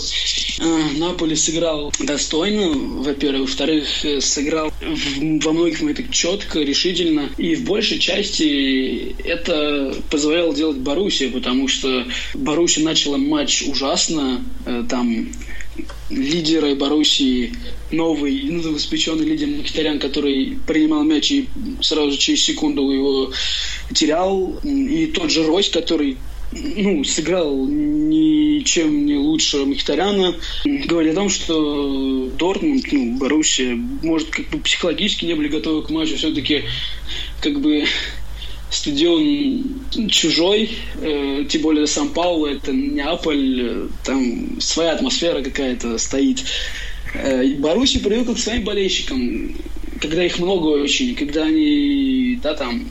э, 0.60 0.98
Наполи 0.98 1.34
сыграл 1.34 1.92
достойно, 2.00 2.70
во-первых. 3.02 3.42
Во-вторых, 3.42 4.04
э, 4.04 4.20
сыграл 4.20 4.72
во 4.80 5.52
многих 5.52 5.80
моментах 5.80 6.10
четко, 6.10 6.60
решительно. 6.60 7.28
И 7.36 7.56
в 7.56 7.64
большей 7.64 7.98
части 7.98 8.11
части 8.12 9.14
это 9.24 9.94
позволяло 10.10 10.54
делать 10.54 10.78
Боруссия, 10.78 11.30
потому 11.30 11.68
что 11.68 12.04
Боруссия 12.34 12.84
начала 12.84 13.16
матч 13.16 13.62
ужасно, 13.62 14.44
э, 14.66 14.84
там 14.88 15.28
лидеры 16.10 16.74
Боруссии, 16.74 17.54
новый, 17.90 18.42
новоспеченный 18.42 19.24
лидер 19.24 19.48
Мхитарян, 19.48 19.98
который 19.98 20.58
принимал 20.66 21.02
мяч 21.04 21.30
и 21.30 21.48
сразу 21.80 22.10
же 22.10 22.18
через 22.18 22.44
секунду 22.44 22.90
его 22.90 23.32
терял. 23.94 24.60
И 24.62 25.06
тот 25.06 25.30
же 25.30 25.44
Рось, 25.46 25.70
который 25.70 26.18
ну, 26.52 27.02
сыграл 27.04 27.66
ничем 27.66 29.06
не 29.06 29.16
лучше 29.16 29.64
Мхитаряна. 29.64 30.34
Говорит 30.64 31.12
о 31.12 31.16
том, 31.16 31.30
что 31.30 32.30
Дортмунд, 32.38 32.92
ну, 32.92 33.16
Боруссия, 33.18 33.74
может, 34.02 34.28
как 34.28 34.50
бы 34.50 34.58
психологически 34.58 35.24
не 35.24 35.34
были 35.34 35.48
готовы 35.48 35.82
к 35.82 35.90
матчу. 35.90 36.16
Все-таки, 36.16 36.64
как 37.42 37.60
бы, 37.60 37.84
стадион 38.70 39.64
чужой, 40.08 40.70
э, 41.02 41.44
тем 41.48 41.62
более 41.62 41.86
Сан-Пауло, 41.86 42.46
это 42.46 42.72
Неаполь, 42.72 43.60
э, 43.60 43.88
там 44.04 44.60
своя 44.60 44.92
атмосфера 44.92 45.42
какая-то 45.42 45.98
стоит. 45.98 46.44
Э, 47.14 47.44
Боруссия 47.58 48.00
привыкла 48.00 48.34
к 48.34 48.38
своим 48.38 48.64
болельщикам, 48.64 49.54
когда 50.00 50.24
их 50.24 50.38
много 50.38 50.68
очень, 50.68 51.14
когда 51.16 51.42
они, 51.42 52.38
да, 52.42 52.54
там, 52.54 52.88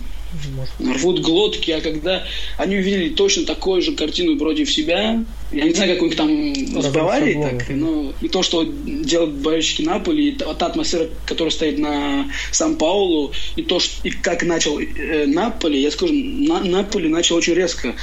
рвут 0.79 1.21
глотки, 1.21 1.71
а 1.71 1.81
когда 1.81 2.25
они 2.57 2.77
увидели 2.77 3.09
точно 3.09 3.45
такую 3.45 3.81
же 3.81 3.93
картину 3.93 4.37
против 4.37 4.71
себя, 4.71 5.23
я 5.51 5.65
не 5.65 5.73
знаю, 5.73 5.93
как 5.93 6.03
у 6.03 6.05
них 6.05 6.15
там 6.15 6.53
в 6.53 6.93
Баварии, 6.93 7.41
так, 7.41 7.69
но 7.69 8.13
и 8.21 8.27
то, 8.29 8.41
что 8.41 8.63
делают 8.63 9.31
болельщики 9.35 9.81
Наполи, 9.81 10.29
и 10.29 10.31
та, 10.31 10.51
атмосфера, 10.51 11.09
которая 11.25 11.51
стоит 11.51 11.77
на 11.77 12.31
Сан-Паулу, 12.51 13.33
и 13.55 13.63
то, 13.63 13.79
что, 13.79 14.07
и 14.07 14.11
как 14.11 14.43
начал 14.43 14.79
э, 14.79 15.25
Наполи, 15.25 15.81
я 15.81 15.91
скажу, 15.91 16.13
на, 16.13 16.61
Наполи 16.61 17.09
начал 17.09 17.35
очень 17.35 17.53
резко. 17.53 17.95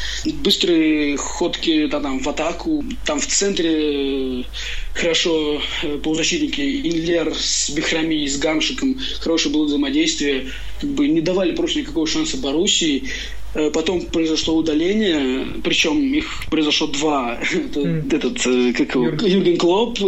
Быстрые 0.43 1.17
ходки 1.17 1.87
да, 1.87 2.01
там, 2.01 2.21
в 2.21 2.29
атаку, 2.29 2.85
там 3.07 3.19
в 3.19 3.27
центре 3.27 4.45
хорошо 4.93 5.61
э, 5.83 5.99
полузащитники 5.99 6.61
Инлер 6.61 7.33
с 7.35 7.71
Бехрами 7.71 8.15
и 8.15 8.29
с 8.29 8.39
Гамшиком, 8.39 8.99
хорошее 9.21 9.55
было 9.55 9.65
взаимодействие, 9.65 10.49
как 10.81 10.91
бы 10.91 11.09
не 11.09 11.21
давали 11.21 11.55
просто 11.55 11.81
никакого 11.81 12.07
шанса 12.07 12.37
Боруссии. 12.37 13.05
Э, 13.55 13.71
потом 13.71 14.03
произошло 14.03 14.57
удаление, 14.57 15.47
причем 15.65 16.13
их 16.13 16.27
произошло 16.51 16.87
два. 16.87 17.39
Мм. 17.79 18.15
Этот, 18.15 18.47
э, 18.47 18.73
как 18.73 18.95
его, 18.95 19.07
Юрген 19.07 19.57
Клоп 19.57 19.99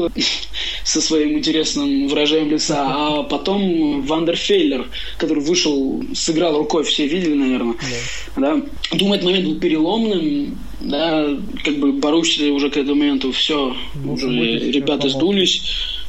со 0.82 1.00
своим 1.00 1.38
интересным 1.38 2.08
выражением 2.08 2.50
лица, 2.50 2.76
а 2.80 3.22
потом 3.22 4.02
Вайденфеллер, 4.02 4.88
который 5.18 5.42
вышел, 5.42 6.02
сыграл 6.14 6.58
рукой, 6.58 6.82
все 6.84 7.06
видели, 7.06 7.34
наверное. 7.34 7.74
Yeah. 7.74 8.40
Да. 8.40 8.96
Думаю, 8.96 9.16
этот 9.16 9.26
момент 9.26 9.46
был 9.46 9.60
переломным, 9.60 10.58
да, 10.80 11.28
как 11.64 11.78
бы 11.78 11.92
Боруссия 11.92 12.50
уже 12.50 12.70
к 12.70 12.76
этому 12.76 12.96
моменту 12.96 13.30
все, 13.30 13.76
ну, 13.94 14.14
уже 14.14 14.28
ребята 14.28 15.08
сдулись. 15.08 15.99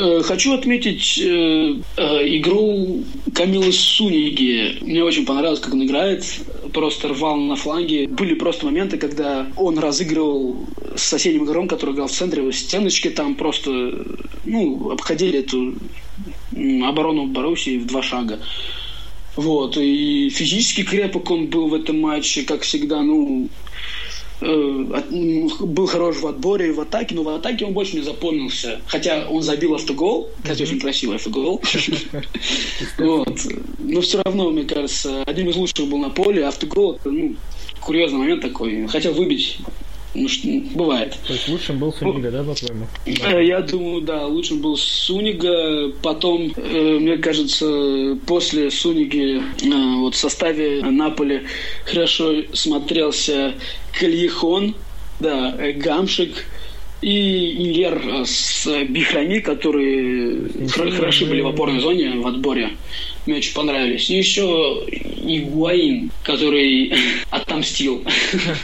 Э, 0.00 0.22
хочу 0.22 0.54
отметить 0.54 1.18
э, 1.18 1.74
э, 1.96 2.36
игру 2.38 3.04
Камилы 3.34 3.70
Суниги. 3.70 4.78
Мне 4.80 5.04
очень 5.04 5.26
понравилось, 5.26 5.60
как 5.60 5.74
он 5.74 5.84
играет. 5.84 6.24
Просто 6.72 7.08
рвал 7.08 7.36
на 7.36 7.54
фланге. 7.54 8.08
Были 8.08 8.32
просто 8.32 8.64
моменты, 8.64 8.96
когда 8.96 9.46
он 9.56 9.78
разыгрывал 9.78 10.56
с 10.96 11.02
соседним 11.02 11.44
игроком, 11.44 11.68
который 11.68 11.94
играл 11.94 12.06
в 12.06 12.12
центре, 12.12 12.50
стеночки 12.52 13.10
там 13.10 13.34
просто 13.34 14.06
ну, 14.46 14.90
обходили 14.90 15.40
эту 15.40 15.74
оборону 16.82 17.26
Боруссии 17.26 17.76
в 17.76 17.86
два 17.86 18.02
шага. 18.02 18.38
Вот, 19.36 19.76
и 19.76 20.30
физически 20.30 20.82
крепок 20.82 21.30
он 21.30 21.46
был 21.46 21.68
в 21.68 21.74
этом 21.74 22.00
матче, 22.00 22.42
как 22.42 22.62
всегда, 22.62 23.02
ну, 23.02 23.48
был 24.40 25.86
хорош 25.86 26.16
в 26.16 26.26
отборе 26.26 26.68
и 26.68 26.72
в 26.72 26.80
атаке, 26.80 27.14
но 27.14 27.22
в 27.22 27.28
атаке 27.28 27.66
он 27.66 27.72
больше 27.72 27.96
не 27.96 28.02
запомнился. 28.02 28.80
Хотя 28.86 29.26
он 29.28 29.42
забил 29.42 29.74
автогол, 29.74 30.30
кстати, 30.42 30.62
очень 30.62 30.80
красивый 30.80 31.16
автогол. 31.16 31.62
вот. 32.98 33.38
Но 33.78 34.00
все 34.00 34.22
равно, 34.22 34.50
мне 34.50 34.64
кажется, 34.64 35.22
одним 35.24 35.50
из 35.50 35.56
лучших 35.56 35.86
был 35.86 35.98
на 35.98 36.10
поле. 36.10 36.46
Автогол, 36.46 36.98
ну, 37.04 37.36
курьезный 37.80 38.18
момент 38.18 38.42
такой. 38.42 38.86
Хотел 38.86 39.12
выбить 39.12 39.58
ну, 40.14 40.28
что, 40.28 40.48
бывает. 40.74 41.16
То 41.26 41.32
есть 41.32 41.48
лучшим 41.48 41.78
был 41.78 41.92
Сунига, 41.92 42.30
да, 42.30 42.42
по-твоему? 42.42 42.86
Э, 43.06 43.44
я 43.44 43.60
думаю, 43.60 44.02
да, 44.02 44.26
лучшим 44.26 44.60
был 44.60 44.76
Сунига. 44.76 45.92
Потом, 46.02 46.52
э, 46.56 46.98
мне 46.98 47.16
кажется, 47.18 48.18
после 48.26 48.70
Суниги 48.70 49.38
э, 49.38 49.96
вот 50.00 50.14
в 50.14 50.18
составе 50.18 50.82
Наполи 50.82 51.42
хорошо 51.84 52.42
смотрелся 52.52 53.54
Кальехон, 53.98 54.74
да, 55.20 55.56
Гамшик, 55.76 56.44
и 57.02 57.64
Иньер 57.68 58.26
с 58.26 58.66
Бихрами, 58.88 59.38
которые 59.38 60.50
хороши 60.68 61.24
были 61.24 61.40
в 61.40 61.46
опорной 61.46 61.80
зоне 61.80 62.20
в 62.20 62.26
отборе 62.26 62.70
мне 63.30 63.38
очень 63.38 63.54
понравились. 63.54 64.10
И 64.10 64.16
еще 64.16 64.84
Игуаин, 65.22 66.10
который 66.24 66.92
отомстил 67.30 68.04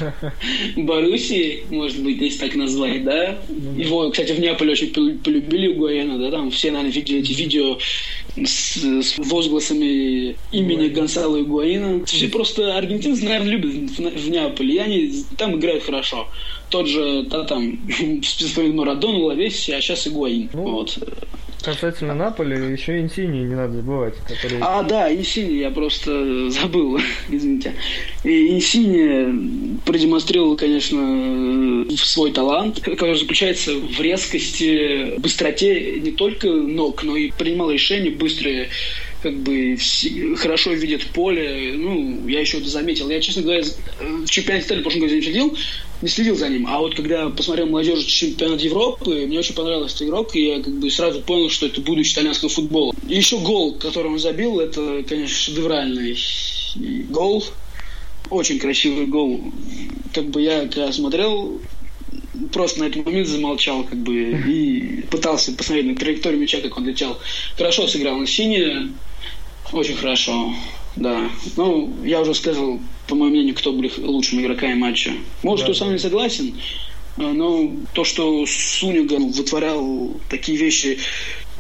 Боруссии, 0.77 1.65
может 1.71 2.03
быть, 2.03 2.21
если 2.21 2.41
так 2.47 2.57
назвать, 2.57 3.05
да? 3.05 3.39
Ну 3.49 3.79
Его, 3.79 4.11
кстати, 4.11 4.33
в 4.33 4.41
Неаполе 4.41 4.73
очень 4.73 4.91
полюбили 4.91 5.73
Игуаина, 5.73 6.19
да, 6.19 6.31
там 6.31 6.51
все, 6.51 6.71
наверное, 6.71 6.93
видели 6.93 7.21
эти 7.21 7.33
видео 7.33 7.79
с, 8.45 8.77
с 8.77 9.19
возгласами 9.19 10.37
имени 10.51 10.89
Гонсало 10.89 11.41
Игуаина. 11.41 12.05
Все 12.05 12.29
просто 12.29 12.77
аргентинцы, 12.77 13.25
наверное, 13.25 13.51
любят 13.51 13.73
в, 13.91 14.29
Неаполе, 14.29 14.75
и 14.75 14.79
они 14.79 15.13
там 15.39 15.59
играют 15.59 15.85
хорошо. 15.85 16.29
Тот 16.71 16.89
же, 16.89 17.23
да, 17.31 17.45
там, 17.45 17.79
Марадону, 18.75 19.27
Лавеси, 19.27 19.71
а 19.71 19.81
сейчас 19.81 20.09
Игуаин. 20.09 20.51
Ну, 20.53 20.63
вот 20.63 20.99
касательно 21.67 22.15
Наполи, 22.15 22.73
еще 22.73 23.01
Инсини 23.01 23.41
не 23.41 23.55
надо 23.57 23.75
забывать. 23.75 24.15
Который... 24.29 24.59
А, 24.61 24.85
да, 24.85 25.13
Инсини, 25.13 25.57
я 25.57 25.71
просто 25.71 26.49
забыл, 26.51 27.01
извините. 27.29 27.75
И 28.23 28.55
Инсини 28.55 29.79
продемонстрировал, 29.85 30.57
конечно, 30.57 31.85
свой 31.97 32.31
талант, 32.31 32.81
который 32.81 33.19
заключается 33.19 33.75
в 33.75 34.01
резкости, 34.01 35.19
быстроте 35.19 35.99
не 36.01 36.13
только 36.13 36.49
ног, 36.49 37.03
но 37.03 37.17
и 37.17 37.33
принимал 37.33 37.71
решения 37.71 38.11
быстрые 38.11 38.69
как 39.23 39.35
бы 39.39 39.77
хорошо 40.37 40.73
видит 40.73 41.07
поле. 41.07 41.73
Ну, 41.75 42.29
я 42.29 42.41
еще 42.41 42.59
это 42.59 42.69
заметил. 42.69 43.11
Я, 43.11 43.21
честно 43.21 43.43
говоря, 43.43 43.63
в 43.65 44.29
чемпионате 44.29 44.67
Италии 44.67 44.81
в 44.81 44.83
прошлом 44.83 45.03
году 45.03 45.15
не 45.15 45.23
следил, 45.23 45.59
не 46.03 46.09
следил 46.09 46.37
за 46.37 46.49
ним. 46.49 46.67
А 46.67 46.79
вот 46.79 46.95
когда 46.95 47.29
посмотрел 47.31 47.67
молодежь 47.67 48.05
чемпионат 48.05 48.61
Европы, 48.61 49.27
мне 49.27 49.39
очень 49.39 49.55
понравился 49.55 49.97
этот 49.97 50.09
игрок, 50.09 50.37
и 50.37 50.47
я 50.47 50.63
как 50.63 50.75
бы 50.79 50.91
сразу 50.91 51.21
понял, 51.21 51.51
что 51.51 51.67
это 51.67 51.81
будущее 51.81 52.15
итальянского 52.15 52.51
футбола. 52.51 52.95
И 53.09 53.17
еще 53.17 53.39
гол, 53.39 53.75
который 53.75 54.11
он 54.11 54.19
забил, 54.19 54.61
это, 54.61 55.03
конечно, 55.09 55.37
шедевральный 55.37 56.17
гол. 57.11 57.45
Очень 58.29 58.59
красивый 58.59 59.07
гол. 59.07 59.41
Как 60.13 60.29
бы 60.31 60.43
я 60.43 60.63
когда 60.63 60.93
смотрел, 60.93 61.61
просто 62.53 62.81
на 62.81 62.85
этот 62.85 63.05
момент 63.07 63.29
замолчал, 63.29 63.85
как 63.85 63.99
бы, 63.99 64.15
и 64.15 65.03
пытался 65.11 65.53
посмотреть 65.53 65.87
на 65.87 65.97
траекторию 65.97 66.41
мяча, 66.41 66.61
как 66.61 66.77
он 66.77 66.87
летел. 66.87 67.17
Хорошо 67.57 67.87
сыграл 67.87 68.17
на 68.17 68.27
синий, 68.27 68.93
очень 69.73 69.97
хорошо, 69.97 70.53
да. 70.97 71.31
Ну, 71.57 71.95
я 72.05 72.21
уже 72.21 72.35
сказал, 72.35 72.81
по 73.07 73.15
моему 73.15 73.35
мнению, 73.35 73.55
кто 73.55 73.73
были 73.73 73.91
лучшими 73.99 74.43
игроками 74.43 74.75
матча. 74.75 75.13
Может, 75.43 75.67
да. 75.67 75.73
кто 75.73 75.79
со 75.79 75.85
мной 75.87 75.99
согласен, 75.99 76.55
но 77.17 77.71
то, 77.93 78.05
что 78.05 78.45
Суниган 78.47 79.31
вытворял 79.31 80.13
такие 80.29 80.59
вещи, 80.59 80.99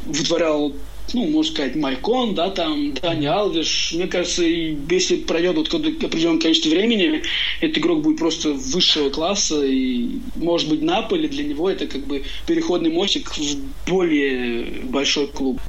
вытворял 0.04 0.72
ну, 1.14 1.26
можно 1.30 1.52
сказать, 1.52 1.76
Майкон, 1.76 2.34
да, 2.34 2.50
там, 2.50 2.92
Дани 2.94 3.26
Алвиш. 3.26 3.92
Мне 3.94 4.06
кажется, 4.06 4.42
если 4.42 5.16
пройдет 5.16 5.56
вот 5.56 5.72
определенное 5.72 6.40
количество 6.40 6.70
времени, 6.70 7.22
этот 7.60 7.78
игрок 7.78 8.02
будет 8.02 8.18
просто 8.18 8.50
высшего 8.50 9.10
класса, 9.10 9.64
и, 9.64 10.18
может 10.34 10.68
быть, 10.68 10.82
Наполи 10.82 11.28
для 11.28 11.44
него 11.44 11.70
это 11.70 11.86
как 11.86 12.06
бы 12.06 12.24
переходный 12.46 12.90
мостик 12.90 13.30
в 13.36 13.56
более 13.88 14.64
большой 14.84 15.28
клуб. 15.28 15.60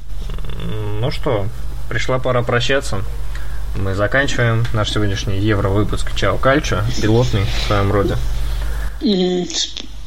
Ну 1.00 1.12
что, 1.12 1.46
пришла 1.90 2.20
пора 2.20 2.42
прощаться. 2.42 3.04
Мы 3.76 3.96
заканчиваем 3.96 4.66
наш 4.74 4.92
сегодняшний 4.92 5.40
евро-выпуск 5.40 6.16
Чао 6.16 6.38
Кальчо, 6.38 6.82
пилотный 7.02 7.42
в 7.44 7.68
своем 7.68 7.92
роде. 7.92 8.16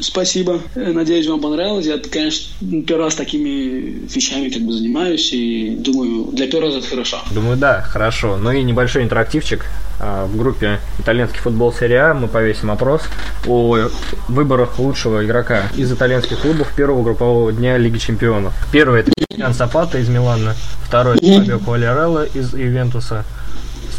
Спасибо. 0.00 0.60
Надеюсь, 0.74 1.28
вам 1.28 1.40
понравилось. 1.40 1.86
Я, 1.86 1.98
конечно, 1.98 2.46
первый 2.86 3.04
раз 3.04 3.14
такими 3.14 4.06
вещами 4.08 4.48
как 4.48 4.62
бы 4.62 4.72
занимаюсь, 4.72 5.30
и 5.32 5.76
думаю, 5.78 6.32
для 6.32 6.46
первого 6.46 6.68
раза 6.68 6.78
это 6.78 6.88
хорошо. 6.88 7.18
Думаю, 7.30 7.56
да, 7.56 7.82
хорошо. 7.82 8.38
Ну 8.38 8.50
и 8.50 8.62
небольшой 8.62 9.02
интерактивчик. 9.02 9.66
А, 10.02 10.24
в 10.24 10.36
группе 10.36 10.80
«Итальянский 10.98 11.40
футбол 11.40 11.74
серия 11.74 12.04
А» 12.04 12.14
мы 12.14 12.26
повесим 12.26 12.70
опрос 12.70 13.02
о 13.46 13.90
выборах 14.28 14.78
лучшего 14.78 15.22
игрока 15.24 15.64
из 15.76 15.92
итальянских 15.92 16.40
клубов 16.40 16.74
первого 16.74 17.02
группового 17.02 17.52
дня 17.52 17.76
Лиги 17.76 17.98
Чемпионов. 17.98 18.54
Первый– 18.72 19.00
это 19.02 19.12
Ян 19.36 19.52
Сапата 19.52 19.98
из 19.98 20.08
Милана, 20.08 20.54
второй– 20.86 21.18
Фабио 21.20 21.58
Квалерелло 21.58 22.24
из 22.24 22.54
Ювентуса, 22.54 23.26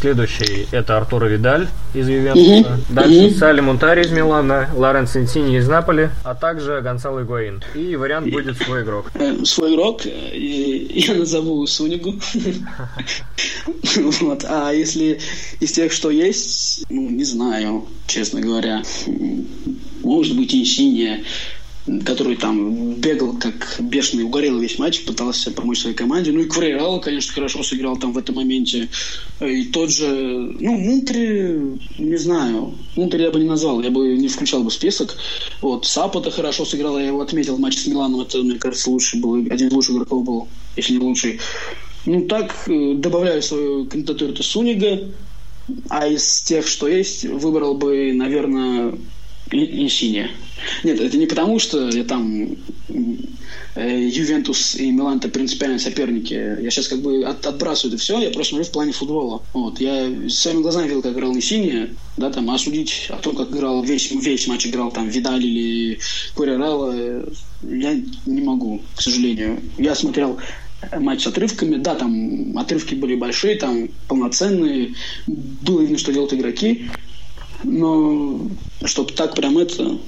Следующий 0.02 0.66
это 0.72 0.96
Артур 0.96 1.26
Видаль 1.26 1.68
из 1.94 2.08
Ювентуса. 2.08 2.72
Угу. 2.72 2.80
Дальше 2.88 3.54
угу. 3.54 3.62
Мунтари 3.62 4.02
из 4.02 4.10
Милана, 4.10 4.68
Лорен 4.74 5.06
Сентини 5.06 5.58
из 5.58 5.68
Наполи, 5.68 6.08
а 6.24 6.34
также 6.34 6.80
Гонсало 6.80 7.22
Игуаин. 7.22 7.62
И 7.76 7.94
вариант 7.94 8.28
будет 8.28 8.56
свой 8.58 8.82
игрок. 8.82 9.12
Э, 9.22 9.44
свой 9.44 9.74
игрок, 9.74 10.02
я 10.04 11.14
назову 11.14 11.64
Сунигу. 11.68 12.14
вот. 14.20 14.44
А 14.48 14.72
если 14.72 15.20
из 15.60 15.70
тех, 15.70 15.92
что 15.92 16.10
есть, 16.10 16.84
ну, 16.90 17.08
не 17.08 17.22
знаю, 17.22 17.86
честно 18.08 18.40
говоря. 18.40 18.82
Может 20.02 20.36
быть, 20.36 20.52
и 20.52 20.64
синяя 20.64 21.22
который 22.04 22.36
там 22.36 22.94
бегал 22.94 23.36
как 23.38 23.76
бешеный, 23.80 24.24
угорел 24.24 24.58
весь 24.58 24.78
матч, 24.78 25.04
пытался 25.04 25.50
помочь 25.50 25.80
своей 25.80 25.96
команде. 25.96 26.30
Ну 26.30 26.40
и 26.40 26.44
Кварейрало, 26.44 27.00
конечно, 27.00 27.32
хорошо 27.32 27.62
сыграл 27.62 27.96
там 27.96 28.12
в 28.12 28.18
этом 28.18 28.36
моменте. 28.36 28.88
И 29.40 29.64
тот 29.64 29.90
же, 29.90 30.08
ну, 30.60 30.78
Мунтри, 30.78 31.80
не 31.98 32.16
знаю, 32.16 32.74
Мунтри 32.94 33.22
я 33.22 33.30
бы 33.32 33.40
не 33.40 33.48
назвал, 33.48 33.82
я 33.82 33.90
бы 33.90 34.16
не 34.16 34.28
включал 34.28 34.62
бы 34.62 34.70
список. 34.70 35.16
Вот, 35.60 35.84
Сапота 35.84 36.30
хорошо 36.30 36.64
сыграл, 36.64 36.98
я 36.98 37.08
его 37.08 37.20
отметил 37.20 37.56
в 37.56 37.60
матче 37.60 37.78
с 37.78 37.86
Миланом, 37.88 38.20
это, 38.20 38.38
мне 38.38 38.58
кажется, 38.58 38.90
лучший 38.90 39.20
был, 39.20 39.34
один 39.34 39.68
из 39.68 39.72
лучших 39.72 39.96
игроков 39.96 40.24
был, 40.24 40.48
если 40.76 40.92
не 40.92 41.00
лучший. 41.00 41.40
Ну, 42.06 42.22
так, 42.22 42.54
э, 42.68 42.94
добавляю 42.94 43.42
свою 43.42 43.86
кандидатуру 43.86 44.40
Сунига, 44.42 45.00
а 45.88 46.06
из 46.06 46.42
тех, 46.42 46.66
что 46.66 46.86
есть, 46.86 47.24
выбрал 47.24 47.74
бы, 47.74 48.12
наверное, 48.12 48.94
Инсиния. 49.50 50.30
Нет, 50.84 51.00
это 51.00 51.16
не 51.16 51.26
потому, 51.26 51.58
что 51.58 51.88
я 51.88 52.04
там 52.04 52.56
э, 53.74 54.08
Ювентус 54.08 54.74
и 54.76 54.90
Милан 54.90 55.18
это 55.18 55.28
принципиальные 55.28 55.78
соперники. 55.78 56.34
Я 56.34 56.70
сейчас 56.70 56.88
как 56.88 57.00
бы 57.00 57.24
от, 57.24 57.46
отбрасываю 57.46 57.94
это 57.94 58.02
все, 58.02 58.20
я 58.20 58.30
просто 58.30 58.50
смотрю 58.50 58.68
в 58.68 58.72
плане 58.72 58.92
футбола. 58.92 59.42
Вот. 59.52 59.80
Я 59.80 60.08
своими 60.28 60.62
глазами 60.62 60.88
видел, 60.88 61.02
как 61.02 61.12
играл 61.12 61.34
Инсиния, 61.34 61.90
да, 62.16 62.30
там, 62.30 62.50
осудить 62.50 63.06
о 63.10 63.16
том, 63.16 63.34
как 63.36 63.50
играл 63.50 63.82
весь, 63.82 64.10
весь 64.10 64.46
матч 64.46 64.66
играл 64.66 64.90
там 64.90 65.08
Видаль 65.08 65.44
или 65.44 65.98
Курерала, 66.34 67.24
я 67.62 68.00
не 68.26 68.40
могу, 68.40 68.82
к 68.96 69.00
сожалению. 69.00 69.60
Я 69.78 69.94
смотрел 69.94 70.38
матч 70.98 71.22
с 71.22 71.26
отрывками. 71.26 71.76
Да, 71.76 71.94
там 71.94 72.56
отрывки 72.58 72.94
были 72.94 73.14
большие, 73.14 73.56
там 73.56 73.88
полноценные. 74.08 74.94
Было 75.26 75.82
видно, 75.82 75.98
что 75.98 76.12
делают 76.12 76.32
игроки. 76.32 76.88
Но 77.64 78.40
чтобы 78.84 79.12
так 79.12 79.34
прям 79.34 79.58
это... 79.58 79.98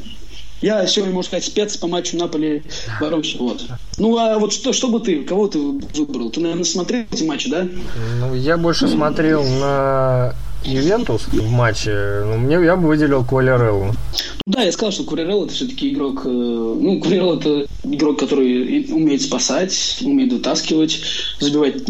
Я 0.64 0.87
сегодня, 0.87 1.12
можно 1.12 1.29
сказать, 1.29 1.44
спец 1.44 1.77
по 1.77 1.88
матчу 1.88 2.16
Наполи 2.16 2.62
Боруссия. 2.98 3.38
Вот. 3.38 3.62
Ну, 3.98 4.16
а 4.16 4.38
вот 4.38 4.50
что, 4.50 4.72
что 4.72 4.88
бы 4.88 4.98
ты, 4.98 5.22
кого 5.22 5.46
ты 5.46 5.59
выбрал? 5.59 6.31
Ты, 6.31 6.40
наверное, 6.40 6.64
смотрел 6.64 7.05
эти 7.12 7.22
матчи, 7.22 7.50
да? 7.50 7.68
Ну, 8.18 8.35
я 8.35 8.57
больше 8.57 8.88
смотрел 8.88 9.44
на 9.44 10.35
Ювентус 10.64 11.27
в 11.27 11.50
матче, 11.50 12.22
ну, 12.24 12.38
мне 12.38 12.55
я 12.55 12.77
бы 12.77 12.88
выделил 12.88 13.27
Квалереллу. 13.27 13.92
Да, 14.46 14.62
я 14.62 14.72
сказал, 14.72 14.90
что 14.90 15.05
Квалерелла 15.05 15.44
это 15.44 15.53
все-таки 15.53 15.92
игрок, 15.92 16.22
э, 16.24 16.31
ну, 16.31 16.98
Квалерелла 16.98 17.38
это 17.38 17.66
игрок, 17.85 18.18
который 18.20 18.87
умеет 18.90 19.20
спасать, 19.20 19.98
умеет 20.00 20.33
вытаскивать, 20.33 20.98
забивать 21.40 21.85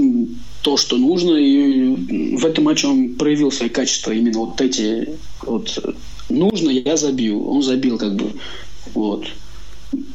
то, 0.63 0.77
что 0.77 0.97
нужно, 0.97 1.37
и 1.37 2.35
в 2.35 2.45
этом 2.45 2.65
матче 2.65 2.89
он 2.89 3.11
проявил 3.11 3.53
свои 3.53 3.69
качества, 3.69 4.11
именно 4.11 4.41
вот 4.41 4.61
эти 4.61 5.11
вот 5.43 5.79
нужно, 6.29 6.71
я 6.71 6.97
забил, 6.97 7.49
он 7.49 7.63
забил 7.63 7.99
как 7.99 8.15
бы, 8.15 8.33
вот. 8.95 9.27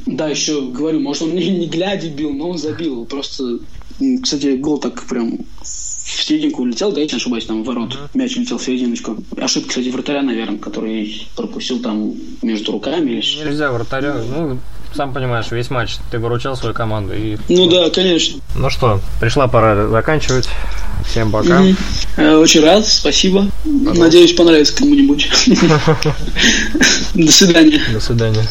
Да, 0.05 0.27
еще 0.27 0.61
говорю, 0.61 0.99
может 0.99 1.23
он 1.23 1.31
не, 1.35 1.49
не 1.49 1.67
глядя 1.67 2.09
бил, 2.09 2.33
но 2.33 2.49
он 2.49 2.57
забил, 2.57 3.05
просто, 3.05 3.59
кстати, 4.21 4.57
гол 4.57 4.79
так 4.79 5.03
прям 5.07 5.39
в 5.61 6.23
серединку 6.23 6.63
улетел, 6.63 6.91
да, 6.91 7.01
если 7.01 7.15
не 7.15 7.19
ошибаюсь, 7.19 7.45
там 7.45 7.63
в 7.63 7.67
ворот. 7.67 7.93
Uh-huh. 7.93 8.09
Мяч 8.15 8.35
улетел 8.35 8.57
в 8.57 8.63
серединочку. 8.63 9.17
Ошибка, 9.37 9.69
кстати, 9.69 9.89
вратаря, 9.89 10.23
наверное, 10.23 10.57
который 10.57 11.27
пропустил 11.35 11.79
там 11.81 12.15
между 12.41 12.71
руками. 12.71 13.11
Или... 13.11 13.45
Нельзя 13.45 13.71
вратаря, 13.71 14.15
ну, 14.15 14.57
сам 14.95 15.13
понимаешь, 15.13 15.45
весь 15.51 15.69
матч 15.69 15.97
ты 16.11 16.17
выручал 16.17 16.55
свою 16.55 16.73
команду. 16.73 17.13
И... 17.13 17.37
Ну 17.47 17.69
да, 17.69 17.89
конечно. 17.89 18.39
Ну 18.55 18.69
что, 18.69 18.99
пришла 19.19 19.47
пора 19.47 19.87
заканчивать. 19.87 20.49
Всем 21.05 21.31
пока. 21.31 21.61
Угу. 21.61 22.23
Очень 22.41 22.61
рад, 22.61 22.85
спасибо. 22.85 23.47
Пожалуйста. 23.63 24.03
Надеюсь, 24.03 24.33
понравится 24.33 24.75
кому-нибудь. 24.75 25.29
До 27.13 27.31
свидания. 27.31 27.81
До 27.93 27.99
свидания. 27.99 28.43